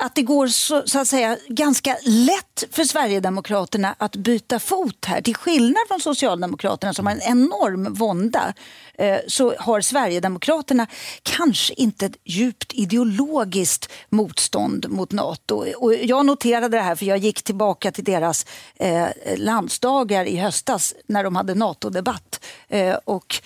att 0.00 0.14
det 0.14 0.22
går 0.22 0.46
så, 0.46 0.82
så, 0.86 0.98
att 0.98 1.08
säga 1.08 1.36
ganska 1.48 1.96
lätt 2.04 2.64
för 2.70 2.84
Sverigedemokraterna 2.84 3.94
att 3.98 4.16
byta 4.16 4.58
fot 4.58 5.04
här. 5.04 5.22
Till 5.22 5.34
skillnad 5.34 5.82
från 5.88 6.00
Socialdemokraterna 6.00 6.94
som 6.94 7.06
har 7.06 7.12
en 7.12 7.22
enorm 7.22 7.94
vånda 7.94 8.54
eh, 8.94 9.18
så 9.26 9.54
har 9.58 9.80
Sverigedemokraterna 9.80 10.86
kanske 11.22 11.74
inte 11.74 12.06
ett 12.06 12.16
djupt 12.24 12.72
ideologiskt 12.72 13.92
motstånd 14.08 14.86
mot 14.90 15.12
Nato. 15.12 15.64
Och 15.76 15.94
jag 15.94 16.26
noterade 16.26 16.68
det 16.68 16.82
här 16.82 16.94
för 16.94 17.06
jag 17.06 17.18
gick 17.18 17.42
tillbaka 17.42 17.92
till 17.92 18.04
deras 18.04 18.46
eh, 18.76 19.08
landsdagar 19.36 20.24
i 20.24 20.36
höstas 20.36 20.94
när 21.06 21.24
de 21.24 21.36
hade 21.36 21.54
NATO-debatt. 21.54 22.44
Eh, 22.68 22.94
och 23.04 23.42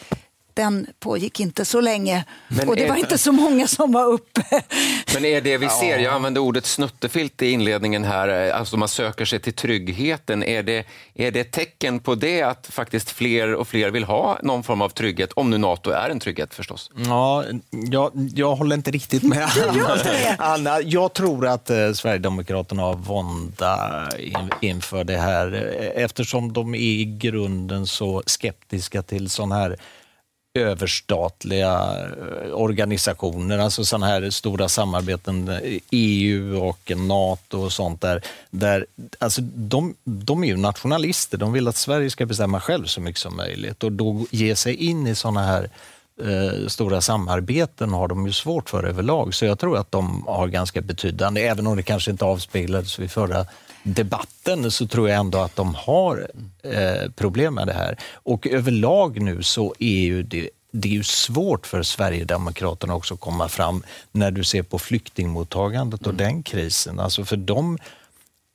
den 0.54 0.86
pågick 1.00 1.40
inte 1.40 1.64
så 1.64 1.80
länge 1.80 2.24
Men 2.48 2.68
och 2.68 2.76
det 2.76 2.88
var 2.88 2.96
inte 2.96 3.18
så 3.18 3.32
många 3.32 3.66
som 3.66 3.92
var 3.92 4.04
uppe. 4.04 4.42
Men 5.14 5.24
är 5.24 5.40
det 5.40 5.58
vi 5.58 5.68
ser, 5.68 5.98
jag 5.98 6.14
använde 6.14 6.40
ordet 6.40 6.66
snuttefilt 6.66 7.42
i 7.42 7.50
inledningen 7.50 8.04
här, 8.04 8.50
alltså 8.50 8.76
man 8.76 8.88
söker 8.88 9.24
sig 9.24 9.40
till 9.40 9.52
tryggheten. 9.52 10.42
Är 10.42 10.62
det, 10.62 10.86
är 11.14 11.30
det 11.30 11.44
tecken 11.44 12.00
på 12.00 12.14
det 12.14 12.42
att 12.42 12.66
faktiskt 12.66 13.10
fler 13.10 13.54
och 13.54 13.68
fler 13.68 13.90
vill 13.90 14.04
ha 14.04 14.38
någon 14.42 14.62
form 14.62 14.82
av 14.82 14.88
trygghet, 14.88 15.32
om 15.32 15.50
nu 15.50 15.58
NATO 15.58 15.90
är 15.90 16.10
en 16.10 16.20
trygghet 16.20 16.54
förstås? 16.54 16.90
Ja, 17.06 17.44
jag, 17.70 18.12
jag 18.34 18.56
håller 18.56 18.76
inte 18.76 18.90
riktigt 18.90 19.22
med 19.22 19.48
Anna. 20.38 20.80
Jag 20.80 21.12
tror 21.12 21.46
att 21.46 21.70
eh, 21.70 21.92
Sverigedemokraterna 21.92 22.82
har 22.82 22.94
vånda 22.94 24.08
in, 24.18 24.50
inför 24.60 25.04
det 25.04 25.18
här 25.18 25.74
eh, 25.80 26.04
eftersom 26.04 26.52
de 26.52 26.74
är 26.74 26.78
i 26.78 27.04
grunden 27.04 27.86
så 27.86 28.22
skeptiska 28.26 29.02
till 29.02 29.30
sån 29.30 29.52
här 29.52 29.76
överstatliga 30.54 32.06
eh, 32.44 32.52
organisationer, 32.52 33.58
alltså 33.58 33.84
sådana 33.84 34.06
här 34.06 34.30
stora 34.30 34.68
samarbeten, 34.68 35.48
eh, 35.48 35.78
EU 35.90 36.64
och 36.68 36.92
NATO 36.96 37.58
och 37.58 37.72
sånt 37.72 38.00
där. 38.00 38.22
där 38.50 38.86
alltså 39.18 39.40
de, 39.40 39.94
de 40.04 40.44
är 40.44 40.48
ju 40.48 40.56
nationalister, 40.56 41.38
de 41.38 41.52
vill 41.52 41.68
att 41.68 41.76
Sverige 41.76 42.10
ska 42.10 42.26
bestämma 42.26 42.60
själv 42.60 42.86
så 42.86 43.00
mycket 43.00 43.20
som 43.20 43.36
möjligt 43.36 43.84
och 43.84 43.92
då 43.92 44.26
ge 44.30 44.56
sig 44.56 44.74
in 44.74 45.06
i 45.06 45.14
sådana 45.14 45.42
här 45.42 45.70
eh, 46.22 46.66
stora 46.66 47.00
samarbeten 47.00 47.92
har 47.92 48.08
de 48.08 48.26
ju 48.26 48.32
svårt 48.32 48.70
för 48.70 48.84
överlag. 48.84 49.34
Så 49.34 49.44
jag 49.44 49.58
tror 49.58 49.78
att 49.78 49.92
de 49.92 50.24
har 50.26 50.48
ganska 50.48 50.80
betydande, 50.80 51.42
även 51.42 51.66
om 51.66 51.76
det 51.76 51.82
kanske 51.82 52.10
inte 52.10 52.24
avspeglades 52.24 52.98
vid 52.98 53.10
förra 53.10 53.46
debatten 53.82 54.70
så 54.70 54.86
tror 54.86 55.08
jag 55.08 55.18
ändå 55.18 55.38
att 55.38 55.56
de 55.56 55.74
har 55.74 56.30
eh, 56.62 57.10
problem 57.16 57.54
med 57.54 57.66
det 57.66 57.72
här. 57.72 57.98
Och 58.12 58.46
överlag 58.46 59.20
nu 59.20 59.42
så 59.42 59.74
är 59.78 60.00
ju 60.00 60.22
det 60.22 60.50
det 60.76 60.88
är 60.88 60.92
ju 60.92 61.02
svårt 61.02 61.66
för 61.66 61.82
Sverigedemokraterna 61.82 62.94
också 62.94 63.14
att 63.14 63.20
komma 63.20 63.48
fram 63.48 63.82
när 64.12 64.30
du 64.30 64.44
ser 64.44 64.62
på 64.62 64.78
flyktingmottagandet 64.78 66.00
och 66.00 66.12
mm. 66.12 66.16
den 66.16 66.42
krisen. 66.42 67.00
Alltså 67.00 67.24
för 67.24 67.36
dem, 67.36 67.78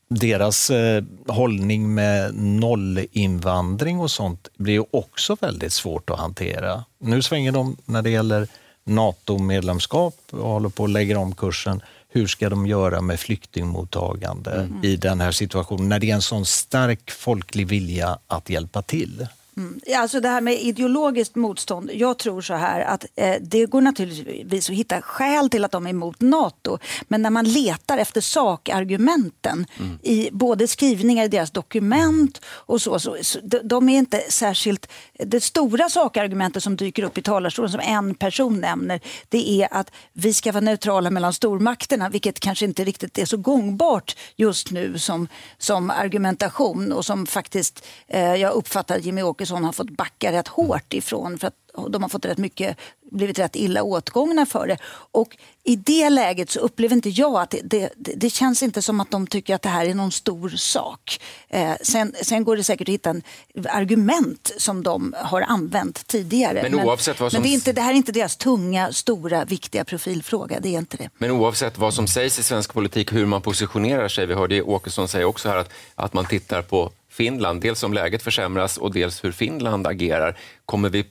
deras 0.10 0.70
eh, 0.70 1.04
hållning 1.28 1.94
med 1.94 2.36
nollinvandring 2.36 4.00
och 4.00 4.12
sånt 4.12 4.48
blir 4.58 4.74
ju 4.74 4.84
också 4.92 5.38
väldigt 5.42 5.74
svårt 5.74 6.10
att 6.10 6.20
hantera. 6.20 6.86
Nu 7.00 7.22
svänger 7.22 7.52
de 7.52 7.78
när 7.86 8.02
det 8.02 8.10
gäller 8.10 8.48
NATO-medlemskap 8.84 10.16
och 10.32 10.50
håller 10.50 10.70
på 10.70 10.84
att 10.84 10.90
lägga 10.90 11.20
om 11.20 11.36
kursen 11.36 11.82
hur 12.12 12.28
ska 12.28 12.50
de 12.50 12.68
göra 12.68 13.02
med 13.02 13.20
flyktingmottagande 13.20 14.52
mm. 14.52 14.84
i 14.84 14.96
den 14.96 15.22
här 15.22 15.32
situationen 15.32 15.90
när 15.90 16.00
det 16.00 16.10
är 16.10 16.16
en 16.16 16.22
sån 16.22 16.46
stark 16.46 17.12
folklig 17.12 17.68
vilja 17.68 18.20
att 18.28 18.50
hjälpa 18.50 18.82
till? 18.82 19.28
Mm. 19.58 19.80
Alltså 19.96 20.20
det 20.20 20.30
här 20.30 20.42
med 20.42 20.62
ideologiskt 20.62 21.36
motstånd. 21.36 21.92
Jag 21.94 22.18
tror 22.18 22.42
så 22.42 22.54
här 22.54 22.82
att 22.82 23.06
eh, 23.16 23.36
det 23.42 23.66
går 23.66 23.82
naturligtvis 23.82 24.70
att 24.70 24.76
hitta 24.76 25.02
skäl 25.02 25.50
till 25.50 25.66
att 25.66 25.72
de 25.72 25.86
är 25.86 25.90
emot 25.90 26.22
NATO. 26.22 26.78
Men 27.08 27.22
när 27.22 27.30
man 27.30 27.46
letar 27.46 27.98
efter 27.98 28.22
sakargumenten 28.22 29.66
mm. 29.80 30.00
i 30.04 30.30
både 30.32 30.68
skrivningar 30.68 31.26
i 31.26 31.28
deras 31.28 31.52
dokument 31.52 32.42
och 32.46 32.82
så, 32.82 33.00
så, 33.00 33.18
så 33.22 33.40
de, 33.44 33.60
de, 33.64 33.90
är 33.90 33.98
inte 33.98 34.22
särskilt... 34.30 34.92
Det 35.14 35.44
stora 35.44 35.90
sakargumentet 35.90 36.64
som 36.64 36.76
dyker 36.76 37.04
upp 37.04 37.18
i 37.18 37.22
talarstolen 37.22 37.72
som 37.72 37.82
en 37.84 38.16
person 38.16 38.60
nämner 38.62 39.00
det 39.30 39.50
är 39.50 39.68
att 39.72 39.92
vi 40.14 40.34
ska 40.34 40.52
vara 40.52 40.62
neutrala 40.62 41.12
mellan 41.12 41.34
stormakterna 41.34 42.10
vilket 42.10 42.40
kanske 42.40 42.66
inte 42.66 42.84
riktigt 42.84 43.18
är 43.18 43.26
så 43.26 43.38
gångbart 43.38 44.18
just 44.36 44.72
nu 44.72 45.00
som, 45.00 45.28
som 45.58 45.90
argumentation 45.90 46.92
och 46.92 47.06
som 47.06 47.28
faktiskt 47.28 47.86
eh, 48.08 48.36
jag 48.36 48.54
uppfattar 48.54 48.98
Jimmy 48.98 49.22
Åkesson 49.22 49.49
Åkesson 49.50 49.64
har 49.64 49.72
fått 49.72 49.90
backa 49.90 50.32
rätt 50.32 50.48
hårt 50.48 50.94
ifrån 50.94 51.38
för 51.38 51.48
att 51.48 51.56
de 51.90 52.02
har 52.02 52.10
fått 52.10 52.26
rätt 52.26 52.38
mycket, 52.38 52.78
blivit 53.12 53.40
rätt 53.40 53.56
illa 53.56 53.84
åtgångna 53.84 54.46
för 54.46 54.68
det. 54.68 54.78
Och 55.12 55.38
i 55.64 55.76
det 55.76 56.10
läget 56.10 56.50
så 56.50 56.60
upplever 56.60 56.96
inte 56.96 57.10
jag 57.10 57.42
att 57.42 57.56
det, 57.64 57.90
det, 57.96 58.14
det 58.16 58.30
känns 58.30 58.64
inte 58.64 58.82
som 58.82 59.00
att 59.00 59.12
de 59.12 59.28
tycker 59.28 59.56
att 59.56 59.62
det 59.62 59.70
här 59.70 59.86
är 59.86 59.94
någon 59.94 60.12
stor 60.12 60.50
sak. 60.50 61.22
Eh, 61.50 61.74
sen, 61.82 62.16
sen 62.22 62.44
går 62.44 62.58
det 62.58 62.64
säkert 62.64 62.90
att 62.90 62.94
hitta 62.94 63.10
en 63.10 63.24
argument 63.70 64.52
som 64.58 64.84
de 64.84 65.16
har 65.18 65.42
använt 65.42 66.08
tidigare. 66.08 66.70
Men, 66.70 66.80
oavsett 66.80 67.20
vad 67.20 67.32
som... 67.32 67.42
men 67.42 67.50
det, 67.50 67.54
är 67.54 67.56
inte, 67.56 67.74
det 67.74 67.82
här 67.82 67.92
är 67.92 67.98
inte 67.98 68.12
deras 68.12 68.36
tunga, 68.36 68.94
stora, 68.94 69.46
viktiga 69.46 69.86
profilfråga. 69.86 70.60
Det 70.60 70.70
är 70.76 70.80
inte 70.80 70.98
det. 70.98 71.10
Men 71.18 71.32
oavsett 71.32 71.78
vad 71.78 71.94
som 71.94 72.08
sägs 72.08 72.40
i 72.40 72.44
svensk 72.44 72.74
politik, 72.74 73.14
hur 73.14 73.26
man 73.26 73.42
positionerar 73.42 74.08
sig. 74.08 74.26
Vi 74.26 74.34
hörde 74.34 74.62
Åkesson 74.62 75.08
säga 75.08 75.28
också 75.28 75.50
här 75.50 75.58
att, 75.58 75.70
att 75.96 76.14
man 76.14 76.26
tittar 76.26 76.62
på 76.62 76.92
Finland, 77.10 77.62
dels 77.62 77.84
om 77.84 77.94
läget 77.94 78.24
försämras 78.24 78.78
och 78.78 78.94
dels 78.94 79.24
hur 79.24 79.32
Finland 79.32 79.88
agerar. 79.88 80.38
Kommer 80.66 80.90
vi 80.90 81.06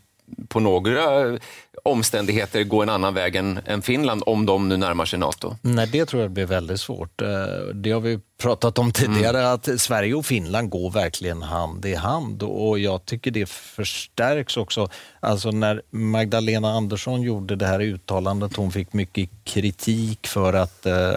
på 0.49 0.61
några 0.61 1.38
omständigheter 1.85 2.64
gå 2.64 2.82
en 2.82 2.88
annan 2.88 3.14
väg 3.14 3.37
än, 3.37 3.61
än 3.66 3.82
Finland 3.82 4.23
om 4.26 4.47
de 4.47 4.68
nu 4.68 4.76
närmar 4.76 5.04
sig 5.04 5.18
Nato? 5.18 5.56
Nej, 5.62 5.87
det 5.87 6.06
tror 6.06 6.23
jag 6.23 6.30
blir 6.30 6.47
väldigt 6.47 6.80
svårt. 6.80 7.23
Eh, 7.23 7.28
det 7.75 7.90
har 7.90 8.00
vi 8.00 8.20
pratat 8.38 8.78
om 8.78 8.92
tidigare, 8.92 9.38
mm. 9.38 9.52
att 9.52 9.80
Sverige 9.80 10.14
och 10.14 10.26
Finland 10.26 10.70
går 10.70 10.90
verkligen 10.90 11.42
hand 11.42 11.87
i 11.87 11.94
hand 11.94 12.42
och 12.42 12.78
jag 12.78 13.04
tycker 13.04 13.30
det 13.30 13.49
förstärks 13.49 14.56
också. 14.56 14.88
Alltså 15.20 15.50
när 15.50 15.82
Magdalena 15.90 16.70
Andersson 16.73 17.23
gjorde 17.23 17.56
det 17.56 17.66
här 17.66 17.80
uttalandet, 17.80 18.56
hon 18.56 18.73
fick 18.73 18.92
mycket 18.92 19.30
kritik 19.44 20.26
för 20.26 20.52
att 20.52 20.87
eh, 20.87 21.12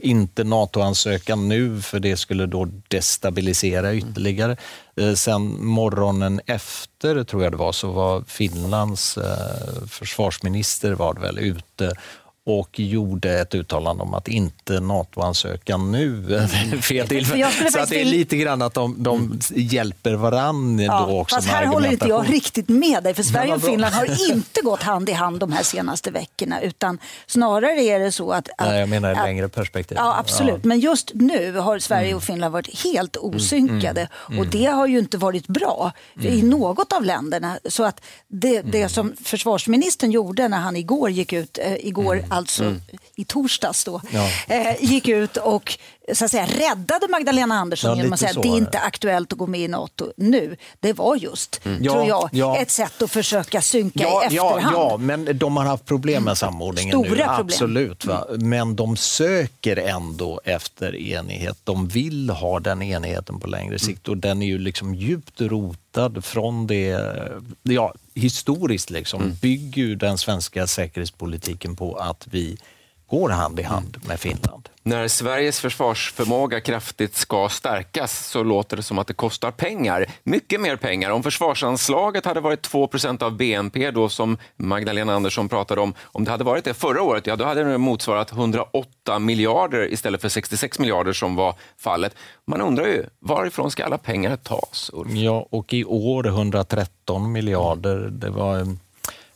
inte 0.00 0.44
NATO-ansökan 0.44 1.48
nu, 1.48 1.80
för 1.80 2.00
det 2.00 2.16
skulle 2.16 2.46
då 2.46 2.68
destabilisera 2.88 3.94
ytterligare. 3.94 4.56
Eh, 4.96 5.14
sen 5.14 5.64
morgonen 5.64 6.40
efter, 6.46 7.24
tror 7.24 7.42
jag 7.42 7.52
det 7.52 7.56
var, 7.56 7.72
så 7.72 7.92
var 7.92 8.22
Finlands 8.26 9.18
eh, 9.18 9.86
försvarsminister 10.06 10.92
var 10.92 11.14
väl 11.14 11.38
ute 11.38 11.92
och 12.46 12.80
gjorde 12.80 13.40
ett 13.40 13.54
uttalande 13.54 14.02
om 14.02 14.14
att 14.14 14.28
inte 14.28 14.80
NATO-ansökan 14.80 15.92
nu. 15.92 16.36
Mm. 16.36 16.82
Fel 16.82 17.08
tillfälle. 17.08 17.50
Så 17.72 17.78
att 17.78 17.88
det 17.88 18.00
är 18.00 18.04
lite 18.04 18.36
grann 18.36 18.62
att 18.62 18.74
de, 18.74 19.02
de 19.02 19.38
hjälper 19.54 20.14
varann 20.14 20.78
Ja, 20.78 21.06
då 21.08 21.20
också. 21.20 21.36
fast 21.36 21.48
här 21.48 21.66
håller 21.66 21.92
inte 21.92 22.08
jag 22.08 22.32
riktigt 22.32 22.68
med 22.68 23.02
dig, 23.04 23.14
för 23.14 23.22
Sverige 23.22 23.54
och. 23.54 23.62
Finland 23.62 23.94
har 23.94 24.30
inte 24.32 24.60
gått 24.60 24.82
hand 24.82 25.08
i 25.08 25.12
hand 25.12 25.40
de 25.40 25.52
här 25.52 25.62
senaste 25.62 26.10
veckorna, 26.10 26.60
utan 26.62 26.98
snarare 27.26 27.82
är 27.82 27.98
det 28.00 28.12
så 28.12 28.32
att... 28.32 28.48
att 28.48 28.66
Nej, 28.68 28.80
jag 28.80 28.88
menar 28.88 29.10
i 29.10 29.12
att- 29.12 29.24
längre 29.24 29.48
perspektiv. 29.48 29.96
Ja, 30.00 30.16
absolut. 30.18 30.64
Men 30.64 30.80
just 30.80 31.10
nu 31.14 31.52
har 31.56 31.78
Sverige 31.78 32.04
Mm. 32.06 32.16
och 32.16 32.22
Finland 32.22 32.52
varit 32.52 32.84
helt 32.84 33.16
osynkade 33.16 34.08
och 34.38 34.46
det 34.46 34.64
har 34.66 34.86
ju 34.86 34.98
inte 34.98 35.18
varit 35.18 35.46
bra 35.46 35.92
i 36.20 36.28
Mm. 36.40 36.50
något 36.50 36.92
av 36.92 37.04
länderna. 37.04 37.58
Så 37.68 37.84
att 37.84 38.00
det, 38.28 38.62
det 38.62 38.88
som 38.88 39.12
försvarsministern 39.24 40.10
gjorde 40.10 40.48
när 40.48 40.58
han 40.58 40.76
igår 40.76 41.10
gick 41.10 41.32
ut, 41.32 41.58
eh, 41.58 41.74
igår 41.86 42.24
alltså 42.34 42.76
i 43.16 43.24
torsdags 43.24 43.84
då, 43.84 44.00
Ja. 44.10 44.30
eh, 44.48 44.76
gick 44.84 45.08
ut 45.08 45.36
och 45.36 45.78
så 46.12 46.24
att 46.24 46.30
säga, 46.30 46.46
räddade 46.46 47.08
Magdalena 47.10 47.54
Andersson 47.54 47.90
Ja, 47.90 47.96
genom 47.96 48.12
att 48.12 48.20
säga 48.20 48.30
att 48.30 48.42
det 48.42 48.48
är 48.48 48.56
inte 48.56 48.78
aktuellt 48.78 49.32
att 49.32 49.38
gå 49.38 49.46
med 49.46 49.60
i 49.60 49.68
NATO 49.68 50.12
nu. 50.16 50.56
Det 50.80 50.92
var 50.92 51.16
just, 51.16 51.60
Ja, 51.80 51.92
tror 51.92 52.06
jag, 52.06 52.28
ja. 52.32 52.56
ett 52.58 52.70
sätt 52.70 53.02
att 53.02 53.10
försöka 53.10 53.60
synka 53.60 54.02
Ja, 54.02 54.22
i 54.22 54.26
efterhand. 54.26 54.76
ja, 54.76 54.96
men 54.96 55.38
de 55.38 55.56
har 55.56 55.64
haft 55.64 55.84
problem 55.84 56.24
med 56.24 56.38
samordningen 56.38 57.00
nu. 57.00 57.06
Stora 57.06 57.36
problem. 57.36 57.46
Absolut. 57.46 58.04
Va? 58.04 58.26
Men 58.38 58.76
de 58.76 58.96
söker 58.96 59.76
ändå 59.76 60.40
efter 60.44 60.96
enighet. 60.96 61.58
De 61.64 61.88
vill 61.88 62.30
ha 62.30 62.60
den 62.60 62.82
enigheten 62.82 63.40
på 63.40 63.46
längre 63.46 63.78
sikt 63.78 64.08
och 64.08 64.16
den 64.16 64.42
är 64.42 64.46
ju 64.46 64.58
liksom 64.58 64.94
djupt 64.94 65.40
rotad 65.40 66.24
från 66.24 66.66
det, 66.66 67.00
ja, 67.62 67.94
historiskt 68.14 68.90
liksom, 68.90 69.32
bygger 69.42 69.82
ju 69.82 69.94
den 69.94 70.18
svenska 70.18 70.66
säkerhetspolitiken 70.66 71.76
på 71.76 71.94
att 71.96 72.26
vi 72.30 72.56
går 73.06 73.30
hand 73.30 73.60
i 73.60 73.62
hand 73.62 73.96
med 74.06 74.20
Finland. 74.20 74.68
När 74.86 75.08
Sveriges 75.08 75.60
försvarsförmåga 75.60 76.60
kraftigt 76.60 77.16
ska 77.16 77.48
stärkas 77.48 78.26
så 78.26 78.42
låter 78.42 78.76
det 78.76 78.82
som 78.82 78.98
att 78.98 79.06
det 79.06 79.14
kostar 79.14 79.50
pengar. 79.50 80.06
Mycket 80.22 80.60
mer 80.60 80.76
pengar. 80.76 81.10
Om 81.10 81.22
försvarsanslaget 81.22 82.24
hade 82.24 82.40
varit 82.40 82.68
2% 82.68 83.22
av 83.22 83.36
BNP 83.36 83.90
då 83.90 84.08
som 84.08 84.38
Magdalena 84.56 85.14
Andersson 85.14 85.48
pratade 85.48 85.80
om, 85.80 85.94
om 86.02 86.24
det 86.24 86.30
hade 86.30 86.44
varit 86.44 86.64
det 86.64 86.74
förra 86.74 87.02
året, 87.02 87.26
ja 87.26 87.36
då 87.36 87.44
hade 87.44 87.64
det 87.64 87.78
motsvarat 87.78 88.32
108 88.32 89.18
miljarder 89.18 89.92
istället 89.92 90.20
för 90.22 90.28
66 90.28 90.78
miljarder 90.78 91.12
som 91.12 91.36
var 91.36 91.54
fallet. 91.78 92.14
Man 92.44 92.60
undrar 92.60 92.86
ju, 92.86 93.04
varifrån 93.20 93.70
ska 93.70 93.84
alla 93.84 93.98
pengar 93.98 94.36
tas? 94.36 94.90
Ulf? 94.92 95.12
Ja, 95.12 95.46
och 95.50 95.72
i 95.72 95.84
år 95.84 96.26
113 96.26 97.32
miljarder. 97.32 98.08
Det 98.10 98.30
var, 98.30 98.58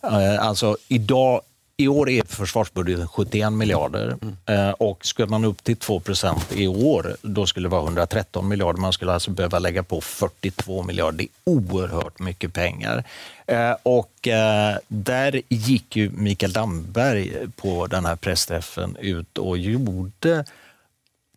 eh, 0.02 0.46
alltså 0.46 0.76
idag, 0.88 1.40
i 1.80 1.88
år 1.88 2.08
är 2.08 2.22
försvarsbudgeten 2.22 3.08
71 3.08 3.52
miljarder 3.52 4.16
eh, 4.46 4.70
och 4.70 5.06
skulle 5.06 5.28
man 5.28 5.44
upp 5.44 5.64
till 5.64 5.76
2% 5.76 6.54
i 6.54 6.68
år, 6.68 7.16
då 7.22 7.46
skulle 7.46 7.68
det 7.68 7.70
vara 7.70 7.82
113 7.82 8.48
miljarder. 8.48 8.80
Man 8.80 8.92
skulle 8.92 9.12
alltså 9.12 9.30
behöva 9.30 9.58
lägga 9.58 9.82
på 9.82 10.00
42 10.00 10.82
miljarder. 10.82 11.18
Det 11.18 11.24
är 11.24 11.28
oerhört 11.44 12.18
mycket 12.18 12.52
pengar. 12.52 13.04
Eh, 13.46 13.76
och 13.82 14.28
eh, 14.28 14.76
där 14.88 15.42
gick 15.48 15.96
ju 15.96 16.10
Mikael 16.10 16.52
Damberg 16.52 17.32
på 17.56 17.86
den 17.86 18.06
här 18.06 18.16
pressträffen 18.16 18.96
ut 19.00 19.38
och 19.38 19.58
gjorde 19.58 20.44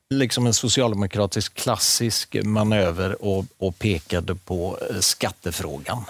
liksom 0.10 0.48
en 0.48 0.54
socialdemokratisk 0.54 1.54
klassisk 1.54 2.36
manöver 2.44 3.26
och, 3.26 3.46
och 3.58 3.80
pekade 3.80 4.36
på 4.36 4.78
eh, 4.90 5.00
skattefrågan. 5.00 6.06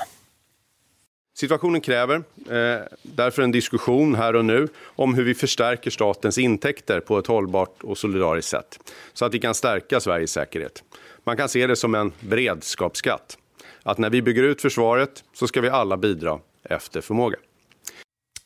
Situationen 1.42 1.82
kräver 1.82 2.16
eh, 2.16 2.82
därför 3.02 3.42
en 3.42 3.52
diskussion 3.52 4.16
här 4.16 4.36
och 4.36 4.46
nu 4.46 4.68
om 4.84 5.14
hur 5.14 5.24
vi 5.24 5.34
förstärker 5.34 5.92
statens 5.92 6.38
intäkter 6.38 7.00
på 7.00 7.20
ett 7.20 7.28
hållbart 7.28 7.84
och 7.84 7.98
solidariskt 7.98 8.52
sätt 8.52 8.80
så 9.14 9.26
att 9.26 9.34
vi 9.34 9.40
kan 9.40 9.56
stärka 9.56 10.00
Sveriges 10.00 10.32
säkerhet. 10.32 10.84
Man 11.24 11.38
kan 11.38 11.50
se 11.50 11.68
det 11.68 11.76
som 11.76 11.96
en 11.96 12.12
beredskapsskatt. 12.20 13.38
Att 13.84 13.98
när 13.98 14.10
vi 14.10 14.22
bygger 14.22 14.44
ut 14.44 14.62
försvaret 14.62 15.24
så 15.34 15.48
ska 15.48 15.62
vi 15.62 15.70
alla 15.70 15.98
bidra 15.98 16.40
efter 16.64 17.02
förmåga. 17.02 17.38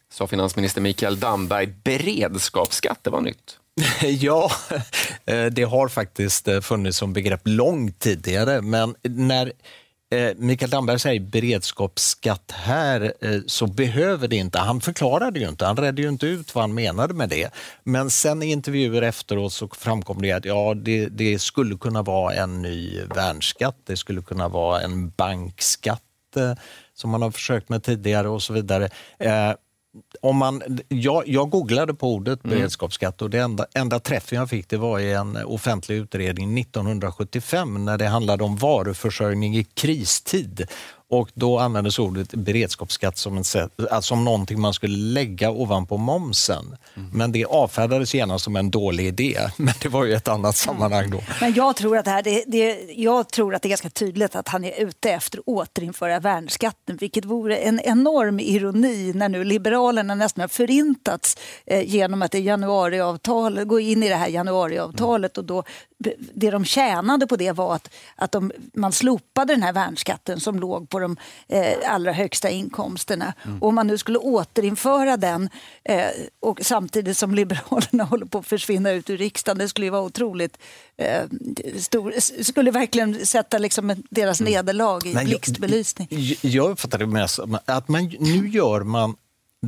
Sa 0.09 0.27
finansminister 0.27 0.81
Mikael 0.81 1.19
Damberg. 1.19 1.73
Beredskapsskatt, 1.83 3.03
det 3.03 3.09
var 3.09 3.21
nytt. 3.21 3.59
Ja, 4.01 4.51
eh, 5.25 5.45
det 5.45 5.63
har 5.63 5.87
faktiskt 5.87 6.47
eh, 6.47 6.61
funnits 6.61 6.97
som 6.97 7.13
begrepp 7.13 7.41
långt 7.43 7.99
tidigare, 7.99 8.61
men 8.61 8.95
när 9.03 9.51
Eh, 10.11 10.31
Mikael 10.37 10.71
Damberg 10.71 10.99
säger 10.99 11.19
beredskapsskatt 11.19 12.51
här 12.51 13.13
eh, 13.21 13.39
så 13.47 13.67
behöver 13.67 14.27
det 14.27 14.35
inte, 14.35 14.59
han 14.59 14.81
förklarade 14.81 15.39
ju 15.39 15.49
inte, 15.49 15.65
han 15.65 15.77
redde 15.77 16.01
ju 16.01 16.09
inte 16.09 16.27
ut 16.27 16.55
vad 16.55 16.63
han 16.63 16.73
menade 16.73 17.13
med 17.13 17.29
det. 17.29 17.49
Men 17.83 18.09
sen 18.09 18.43
i 18.43 18.45
intervjuer 18.45 19.01
efteråt 19.01 19.53
så 19.53 19.67
framkom 19.67 20.21
det 20.21 20.31
att 20.31 20.45
ja, 20.45 20.73
det, 20.73 21.05
det 21.05 21.39
skulle 21.39 21.77
kunna 21.77 22.01
vara 22.01 22.33
en 22.33 22.61
ny 22.61 23.01
värnskatt, 23.15 23.77
det 23.85 23.97
skulle 23.97 24.21
kunna 24.21 24.47
vara 24.47 24.81
en 24.81 25.09
bankskatt 25.09 26.01
eh, 26.35 26.53
som 26.93 27.09
man 27.09 27.21
har 27.21 27.31
försökt 27.31 27.69
med 27.69 27.83
tidigare 27.83 28.29
och 28.29 28.43
så 28.43 28.53
vidare. 28.53 28.89
Om 30.21 30.37
man, 30.37 30.61
jag, 30.87 31.23
jag 31.27 31.49
googlade 31.49 31.93
på 31.93 32.13
ordet 32.13 32.43
beredskapsskatt 32.43 33.21
och 33.21 33.29
det 33.29 33.39
enda, 33.39 33.65
enda 33.73 33.99
träffen 33.99 34.37
jag 34.37 34.49
fick 34.49 34.69
det 34.69 34.77
var 34.77 34.99
i 34.99 35.13
en 35.13 35.37
offentlig 35.45 35.95
utredning 35.95 36.57
1975 36.57 37.85
när 37.85 37.97
det 37.97 38.07
handlade 38.07 38.43
om 38.43 38.55
varuförsörjning 38.55 39.57
i 39.57 39.63
kristid. 39.63 40.67
Och 41.15 41.31
då 41.33 41.59
användes 41.59 41.99
ordet 41.99 42.33
beredskapsskatt 42.33 43.17
som, 43.17 43.37
en 43.37 43.43
sätt, 43.43 43.71
alltså 43.91 44.07
som 44.07 44.25
någonting 44.25 44.61
man 44.61 44.73
skulle 44.73 44.97
lägga 44.97 45.51
ovanpå 45.51 45.97
momsen. 45.97 46.77
Men 47.13 47.31
det 47.31 47.45
avfärdades 47.45 48.13
genast 48.13 48.43
som 48.43 48.55
en 48.55 48.71
dålig 48.71 49.07
idé. 49.07 49.37
Men 49.57 49.73
det 49.81 49.89
var 49.89 50.05
ju 50.05 50.13
ett 50.13 50.27
annat 50.27 50.55
sammanhang 50.55 51.09
då. 51.09 51.21
Men 51.41 51.53
jag 51.53 51.75
tror, 51.75 51.97
att 51.97 52.05
det 52.05 52.11
här, 52.11 52.23
det, 52.23 52.43
det, 52.47 52.93
jag 52.95 53.29
tror 53.29 53.55
att 53.55 53.61
det 53.61 53.67
är 53.67 53.69
ganska 53.69 53.89
tydligt 53.89 54.35
att 54.35 54.47
han 54.47 54.63
är 54.63 54.81
ute 54.81 55.11
efter 55.11 55.39
att 55.39 55.47
återinföra 55.47 56.19
värnskatten, 56.19 56.97
vilket 56.97 57.25
vore 57.25 57.57
en 57.57 57.79
enorm 57.79 58.39
ironi 58.39 59.11
när 59.15 59.29
nu 59.29 59.43
Liberalerna 59.43 60.15
nästan 60.15 60.41
har 60.41 60.47
förintats 60.47 61.37
eh, 61.65 61.89
genom 61.89 62.21
att 62.21 62.35
i 62.35 62.39
januariavtal, 62.39 63.63
gå 63.63 63.79
in 63.79 64.03
i 64.03 64.09
det 64.09 64.15
här 64.15 64.27
januariavtalet 64.27 65.37
och 65.37 65.45
då 65.45 65.63
det 66.33 66.51
de 66.51 66.65
tjänade 66.65 67.27
på 67.27 67.35
det 67.35 67.51
var 67.51 67.75
att, 67.75 67.89
att 68.15 68.31
de, 68.31 68.51
man 68.73 68.91
slopade 68.91 69.53
den 69.53 69.63
här 69.63 69.73
värnskatten 69.73 70.39
som 70.39 70.59
låg 70.59 70.89
på 70.89 70.99
de 71.05 71.17
eh, 71.47 71.93
allra 71.93 72.11
högsta 72.11 72.49
inkomsterna. 72.49 73.33
Och 73.61 73.67
om 73.67 73.75
man 73.75 73.87
nu 73.87 73.97
skulle 73.97 74.17
återinföra 74.17 75.17
den 75.17 75.49
eh, 75.83 76.05
och 76.39 76.59
samtidigt 76.61 77.17
som 77.17 77.35
Liberalerna 77.35 78.03
håller 78.09 78.25
på 78.25 78.37
att 78.37 78.47
försvinna 78.47 78.91
ut 78.91 79.09
ur 79.09 79.17
riksdagen, 79.17 79.57
det 79.57 79.69
skulle 79.69 79.85
ju 79.85 79.91
vara 79.91 80.01
otroligt 80.01 80.57
eh, 80.97 81.23
stor, 81.77 82.13
skulle 82.43 82.71
verkligen 82.71 83.25
sätta 83.25 83.57
liksom 83.57 84.03
deras 84.09 84.41
nederlag 84.41 85.05
i 85.05 85.13
blixtbelysning. 85.25 86.07
Jag, 86.11 86.37
jag 86.41 86.71
uppfattar 86.71 86.97
det 86.97 87.07
mest 87.07 87.35
som 87.35 87.57
att 87.65 87.87
man, 87.87 88.13
nu 88.19 88.49
gör 88.49 88.81
man 88.81 89.15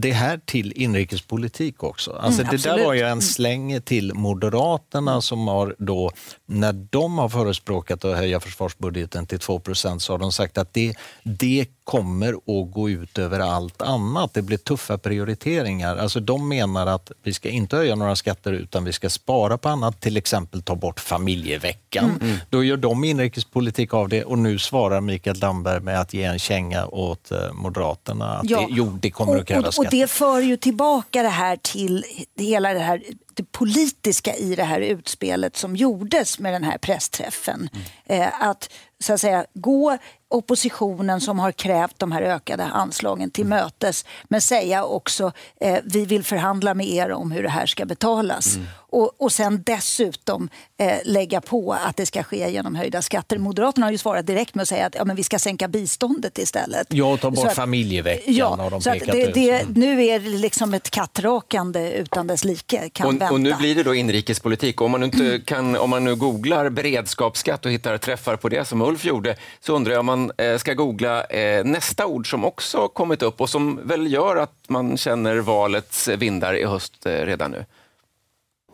det 0.01 0.11
här 0.11 0.39
till 0.45 0.71
inrikespolitik 0.75 1.83
också. 1.83 2.11
Alltså 2.11 2.41
Mm, 2.41 2.51
det 2.51 2.63
där 2.63 2.85
var 2.85 2.93
ju 2.93 3.01
en 3.01 3.21
släng 3.21 3.81
till 3.81 4.13
Moderaterna 4.13 5.21
som 5.21 5.47
har 5.47 5.75
då, 5.79 6.11
när 6.45 6.73
de 6.73 7.17
har 7.17 7.29
förespråkat 7.29 8.05
att 8.05 8.17
höja 8.17 8.39
försvarsbudgeten 8.39 9.25
till 9.25 9.37
2% 9.39 9.99
så 9.99 10.13
har 10.13 10.17
de 10.17 10.31
sagt 10.31 10.57
att 10.57 10.73
det, 10.73 10.95
det 11.23 11.65
kommer 11.87 12.33
att 12.33 12.71
gå 12.73 12.89
ut 12.89 13.17
över 13.17 13.39
allt 13.39 13.81
annat. 13.81 14.33
Det 14.33 14.41
blir 14.41 14.57
tuffa 14.57 14.97
prioriteringar. 14.97 15.97
Alltså 15.97 16.19
de 16.19 16.49
menar 16.49 16.87
att 16.87 17.11
vi 17.23 17.33
ska 17.33 17.49
inte 17.49 17.75
höja 17.75 17.95
några 17.95 18.15
skatter 18.15 18.53
utan 18.53 18.83
vi 18.83 18.93
ska 18.93 19.09
spara 19.09 19.57
på 19.57 19.69
annat, 19.69 20.01
till 20.01 20.17
exempel 20.17 20.61
ta 20.61 20.75
bort 20.75 20.99
familjeveckan. 20.99 22.19
Mm. 22.21 22.37
Då 22.49 22.63
gör 22.63 22.77
de 22.77 23.03
inrikespolitik 23.03 23.93
av 23.93 24.09
det 24.09 24.23
och 24.23 24.37
nu 24.37 24.59
svarar 24.59 25.01
Mikael 25.01 25.39
Damberg 25.39 25.81
med 25.81 25.99
att 25.99 26.13
ge 26.13 26.23
en 26.23 26.39
känga 26.39 26.85
åt 26.85 27.31
eh, 27.31 27.53
Moderaterna. 27.53 28.33
Att 28.33 28.47
det, 28.47 28.67
jo, 28.69 28.97
det 29.01 29.11
kommer 29.11 29.33
och, 29.33 29.39
att 29.39 29.47
krävas 29.47 29.63
och, 29.63 29.67
och 29.67 29.73
skatter. 29.73 29.97
det 29.97 30.07
för 30.07 30.39
ju 30.39 30.57
tillbaka 30.57 31.23
det 31.23 31.29
här 31.29 31.57
till 31.57 32.03
hela 32.37 32.73
det 32.73 32.79
här 32.79 33.03
det 33.37 33.51
politiska 33.51 34.35
i 34.35 34.55
det 34.55 34.63
här 34.63 34.79
utspelet 34.79 35.57
som 35.57 35.75
gjordes 35.75 36.39
med 36.39 36.53
den 36.53 36.63
här 36.63 36.77
pressträffen. 36.77 37.69
Mm. 37.73 38.21
Eh, 38.21 38.41
att 38.41 38.69
så 38.99 39.13
att 39.13 39.21
säga 39.21 39.45
gå 39.53 39.97
oppositionen 40.29 41.21
som 41.21 41.39
har 41.39 41.51
krävt 41.51 41.93
de 41.99 42.11
här 42.11 42.21
ökade 42.21 42.63
anslagen 42.63 43.31
till 43.31 43.45
Mm. 43.45 43.59
mötes 43.59 44.05
men 44.23 44.41
säga 44.41 44.83
också 44.83 45.31
eh, 45.61 45.77
vi 45.83 46.05
vill 46.05 46.23
förhandla 46.23 46.73
med 46.73 46.87
er 46.87 47.11
om 47.11 47.31
hur 47.31 47.43
det 47.43 47.49
här 47.49 47.65
ska 47.65 47.85
betalas. 47.85 48.55
Mm. 48.55 48.67
Och, 48.89 49.21
och 49.21 49.31
sen 49.31 49.63
dessutom 49.65 50.49
eh, 50.79 50.93
lägga 51.05 51.41
på 51.41 51.73
att 51.73 51.97
det 51.97 52.05
ska 52.05 52.23
ske 52.23 52.51
genom 52.51 52.75
höjda 52.75 53.01
skatter. 53.01 53.37
Moderaterna 53.37 53.85
har 53.85 53.91
ju 53.91 53.97
svarat 53.97 54.27
direkt 54.27 54.55
med 54.55 54.61
att 54.63 54.67
säga 54.67 54.85
att 54.85 54.95
ja, 54.95 55.05
men 55.05 55.15
vi 55.15 55.23
ska 55.23 55.39
sänka 55.39 55.67
biståndet 55.67 56.37
istället. 56.37 56.87
Ja, 56.89 57.05
och 57.13 57.19
ta 57.21 57.27
Så 57.27 57.31
bort 57.31 57.47
att- 57.47 57.55
familjeveckan 57.55 58.59
har 58.59 58.69
de 58.69 58.81
så 58.81 58.91
pekat 58.91 59.11
det, 59.11 59.21
ut. 59.27 59.33
det, 59.33 59.65
Nu 59.75 60.05
är 60.05 60.19
det 60.19 60.29
liksom 60.29 60.73
ett 60.73 60.89
kattrakande 60.89 61.91
utan 61.91 62.27
dess 62.27 62.43
like. 62.43 62.89
Kan 62.89 63.07
vänta. 63.07 63.25
Och, 63.25 63.31
och 63.31 63.41
nu 63.41 63.53
blir 63.53 63.75
det 63.75 63.83
då 63.83 63.95
inrikespolitik. 63.95 64.81
Om 64.81 64.91
man, 64.91 64.99
nu 64.99 65.05
inte 65.05 65.41
kan, 65.45 65.75
om 65.77 65.89
man 65.89 66.03
nu 66.03 66.15
googlar 66.15 66.69
beredskapsskatt 66.69 67.65
och 67.65 67.71
hittar 67.71 67.97
träffar 67.97 68.35
på 68.35 68.49
det 68.49 68.65
som 68.65 68.81
Ulf 68.81 69.05
gjorde, 69.05 69.35
så 69.59 69.75
undrar 69.75 69.91
jag 69.93 69.99
om 69.99 70.05
man 70.05 70.16
man 70.17 70.31
eh, 70.37 70.57
ska 70.57 70.73
googla 70.73 71.23
eh, 71.23 71.65
nästa 71.65 72.05
ord 72.05 72.29
som 72.29 72.45
också 72.45 72.87
kommit 72.87 73.21
upp 73.21 73.41
och 73.41 73.49
som 73.49 73.79
väl 73.83 74.13
gör 74.13 74.35
att 74.35 74.55
man 74.67 74.97
känner 74.97 75.37
valets 75.37 76.07
vindar 76.07 76.53
i 76.53 76.65
höst 76.65 77.05
eh, 77.05 77.11
redan 77.11 77.51
nu. 77.51 77.65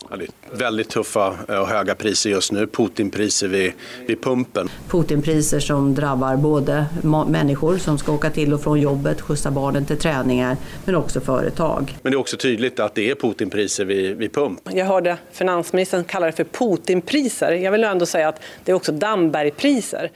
Ja, 0.10 0.16
det 0.16 0.24
är 0.24 0.58
väldigt 0.58 0.90
tuffa 0.90 1.30
och 1.48 1.68
höga 1.68 1.96
priser 1.96 2.30
just 2.30 2.52
nu. 2.52 2.68
Putinpriser 2.68 3.48
vid, 3.48 3.74
vid 4.08 4.24
pumpen. 4.24 4.70
Putinpriser 4.88 5.60
som 5.60 5.96
drabbar 5.96 6.36
både 6.36 6.86
människor 7.28 7.78
som 7.78 7.98
ska 7.98 8.12
åka 8.12 8.30
till 8.30 8.54
och 8.54 8.62
från 8.62 8.82
jobbet, 8.82 9.22
skjutsa 9.22 9.52
barnen 9.52 9.86
till 9.86 9.98
träningar, 9.98 10.58
men 10.86 10.96
också 10.96 11.22
företag. 11.22 11.98
Men 12.02 12.12
det 12.12 12.16
är 12.16 12.20
också 12.20 12.38
tydligt 12.38 12.80
att 12.80 12.96
det 12.96 13.10
är 13.10 13.16
Putinpriser 13.16 13.86
vid, 13.86 14.18
vid 14.18 14.34
pump. 14.34 14.60
Jag 14.72 14.86
hörde 14.86 15.18
finansministern 15.32 16.04
kalla 16.04 16.26
det 16.26 16.32
för 16.32 16.44
Putinpriser. 16.44 17.52
Jag 17.52 17.72
vill 17.72 17.84
ändå 17.84 18.06
säga 18.06 18.28
att 18.28 18.40
det 18.64 18.72
är 18.72 18.76
också 18.76 18.92
Dambergpriser. 18.92 20.12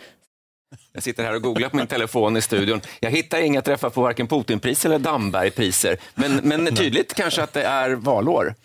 Jag 0.93 1.03
sitter 1.03 1.23
här 1.23 1.36
och 1.36 1.41
googlar 1.41 1.69
på 1.69 1.77
min 1.77 1.88
telefon 1.88 2.38
i 2.38 2.41
studion. 2.41 2.82
Jag 2.99 3.12
hittar 3.12 3.41
inga 3.41 3.62
träffar 3.62 3.89
på 3.89 4.01
varken 4.01 4.27
Putinpriser 4.27 4.89
eller 4.89 4.99
Dambergpriser. 4.99 5.97
Men, 6.15 6.36
men 6.36 6.75
tydligt 6.75 7.13
kanske 7.13 7.43
att 7.43 7.53
det 7.53 7.63
är 7.63 7.89
valår. 7.89 8.56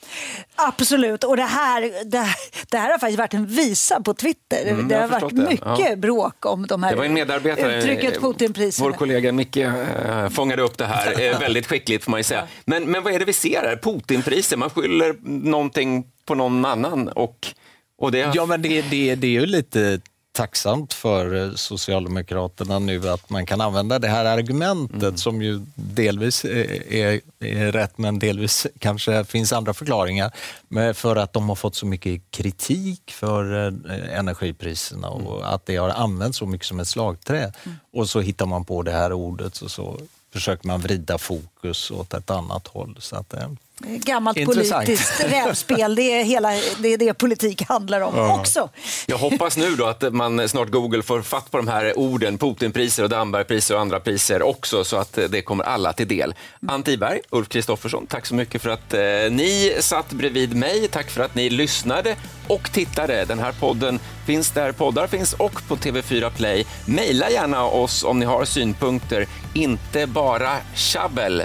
Absolut, 0.54 1.24
och 1.24 1.36
det 1.36 1.42
här, 1.42 1.80
det, 2.04 2.26
det 2.70 2.78
här 2.78 2.90
har 2.90 2.98
faktiskt 2.98 3.18
varit 3.18 3.34
en 3.34 3.46
visa 3.46 4.00
på 4.00 4.14
Twitter. 4.14 4.66
Mm, 4.66 4.88
det 4.88 4.94
har 4.94 5.08
varit 5.08 5.36
det. 5.36 5.48
mycket 5.48 5.88
ja. 5.88 5.96
bråk 5.96 6.46
om 6.46 6.66
de 6.66 6.82
här 6.82 6.90
det 6.90 6.96
var 6.96 7.04
en 7.04 7.14
medarbetare, 7.14 7.78
uttrycket 7.78 8.20
Putinpriser. 8.20 8.84
Vår 8.84 8.92
kollega 8.92 9.32
Micke 9.32 9.56
äh, 9.56 10.28
fångade 10.28 10.62
upp 10.62 10.78
det 10.78 10.86
här 10.86 11.20
äh, 11.20 11.40
väldigt 11.40 11.66
skickligt 11.66 12.04
får 12.04 12.10
man 12.10 12.20
ju 12.20 12.24
säga. 12.24 12.46
Men, 12.64 12.84
men 12.84 13.02
vad 13.02 13.12
är 13.12 13.18
det 13.18 13.24
vi 13.24 13.32
ser 13.32 13.62
här? 13.62 13.76
Putinpriser, 13.76 14.56
man 14.56 14.70
skyller 14.70 15.16
någonting 15.22 16.04
på 16.24 16.34
någon 16.34 16.64
annan 16.64 17.08
och 17.08 17.54
och 18.02 18.12
det... 18.12 18.32
Ja, 18.34 18.46
men 18.46 18.62
det, 18.62 18.82
det, 18.82 19.14
det 19.14 19.26
är 19.26 19.30
ju 19.30 19.46
lite 19.46 20.00
tacksamt 20.32 20.92
för 20.92 21.34
eh, 21.34 21.54
Socialdemokraterna 21.54 22.78
nu 22.78 23.08
att 23.08 23.30
man 23.30 23.46
kan 23.46 23.60
använda 23.60 23.98
det 23.98 24.08
här 24.08 24.24
argumentet 24.24 25.02
mm. 25.02 25.16
som 25.16 25.42
ju 25.42 25.60
delvis 25.74 26.44
är, 26.44 27.20
är, 27.40 27.72
rätt 27.72 27.98
men 27.98 28.18
delvis 28.18 28.66
kanske 28.78 29.24
finns 29.24 29.52
andra 29.52 29.74
förklaringar. 29.74 30.32
Men 30.68 30.94
för 30.94 31.16
att 31.16 31.32
de 31.32 31.48
har 31.48 31.56
fått 31.56 31.74
så 31.74 31.86
mycket 31.86 32.30
kritik 32.30 33.10
för 33.10 33.66
eh, 33.66 34.18
energipriserna 34.18 35.08
och 35.08 35.36
mm. 35.36 35.54
att 35.54 35.66
det 35.66 35.76
har 35.76 35.90
använts 35.90 36.38
så 36.38 36.46
mycket 36.46 36.66
som 36.66 36.80
ett 36.80 36.88
slagträ. 36.88 37.52
Mm. 37.64 37.78
Och 37.92 38.08
så 38.08 38.20
hittar 38.20 38.46
man 38.46 38.64
på 38.64 38.82
det 38.82 38.92
här 38.92 39.12
ordet 39.12 39.58
och 39.58 39.70
så 39.70 40.00
försöker 40.32 40.66
man 40.66 40.80
vrida 40.80 41.18
fokus 41.18 41.90
åt 41.90 42.14
ett 42.14 42.30
annat 42.30 42.66
håll. 42.66 42.96
Så 43.00 43.16
att, 43.16 43.34
eh, 43.34 43.48
Gammalt 43.86 44.36
Intressant. 44.36 44.86
politiskt 44.86 45.24
rävspel, 45.24 45.94
det 45.94 46.20
är, 46.20 46.24
hela, 46.24 46.48
det 46.78 46.88
är 46.88 46.98
det 46.98 47.14
politik 47.14 47.62
handlar 47.68 48.00
om 48.00 48.16
ja. 48.16 48.40
också. 48.40 48.68
Jag 49.06 49.18
hoppas 49.18 49.56
nu 49.56 49.76
då 49.76 49.86
att 49.86 50.12
man 50.12 50.48
snart 50.48 50.68
Google 50.68 51.02
får 51.02 51.22
fatt 51.22 51.50
på 51.50 51.56
de 51.56 51.68
här 51.68 51.98
orden, 51.98 52.38
Putinpriser 52.38 53.02
och 53.02 53.08
Dambergpriser 53.08 53.74
och 53.74 53.80
andra 53.80 54.00
priser 54.00 54.42
också, 54.42 54.84
så 54.84 54.96
att 54.96 55.18
det 55.28 55.42
kommer 55.42 55.64
alla 55.64 55.92
till 55.92 56.08
del. 56.08 56.34
Ann 56.68 56.82
Tiberg, 56.82 57.20
Ulf 57.30 57.48
Kristoffersson, 57.48 58.06
tack 58.06 58.26
så 58.26 58.34
mycket 58.34 58.62
för 58.62 58.70
att 58.70 58.94
eh, 58.94 59.00
ni 59.30 59.76
satt 59.80 60.12
bredvid 60.12 60.56
mig. 60.56 60.88
Tack 60.88 61.10
för 61.10 61.22
att 61.24 61.34
ni 61.34 61.50
lyssnade 61.50 62.16
och 62.48 62.72
tittade. 62.72 63.24
Den 63.24 63.38
här 63.38 63.52
podden 63.52 63.98
finns 64.26 64.50
där 64.50 64.72
poddar 64.72 65.06
finns 65.06 65.32
och 65.32 65.68
på 65.68 65.76
TV4 65.76 66.30
Play. 66.30 66.66
Maila 66.86 67.30
gärna 67.30 67.64
oss 67.64 68.04
om 68.04 68.18
ni 68.18 68.26
har 68.26 68.44
synpunkter, 68.44 69.26
inte 69.54 70.06
bara 70.06 70.56
tjabbel, 70.74 71.42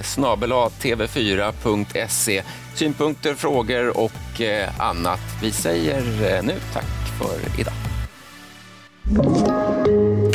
tv4.se. 0.82 2.43
Synpunkter, 2.76 3.36
frågor 3.36 3.98
och 3.98 4.41
eh, 4.41 4.82
annat. 4.82 5.20
Vi 5.41 5.52
säger 5.52 5.98
eh, 5.98 6.43
nu 6.43 6.54
tack 6.74 6.86
för 7.20 7.60
idag. 7.60 7.74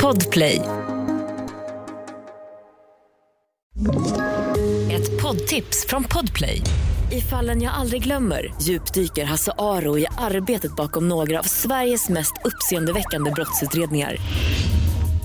Podplay. 0.00 0.62
Ett 4.92 5.22
poddtips 5.22 5.86
från 5.88 6.04
Podplay. 6.04 6.62
I 7.12 7.20
fallen 7.20 7.62
jag 7.62 7.74
aldrig 7.74 8.02
glömmer 8.02 8.54
djupdyker 8.62 9.24
Hasse 9.24 9.52
Aro 9.58 9.98
i 9.98 10.06
arbetet 10.18 10.76
bakom 10.76 11.08
några 11.08 11.38
av 11.38 11.42
Sveriges 11.42 12.08
mest 12.08 12.32
uppseendeväckande 12.44 13.30
brottsutredningar 13.30 14.16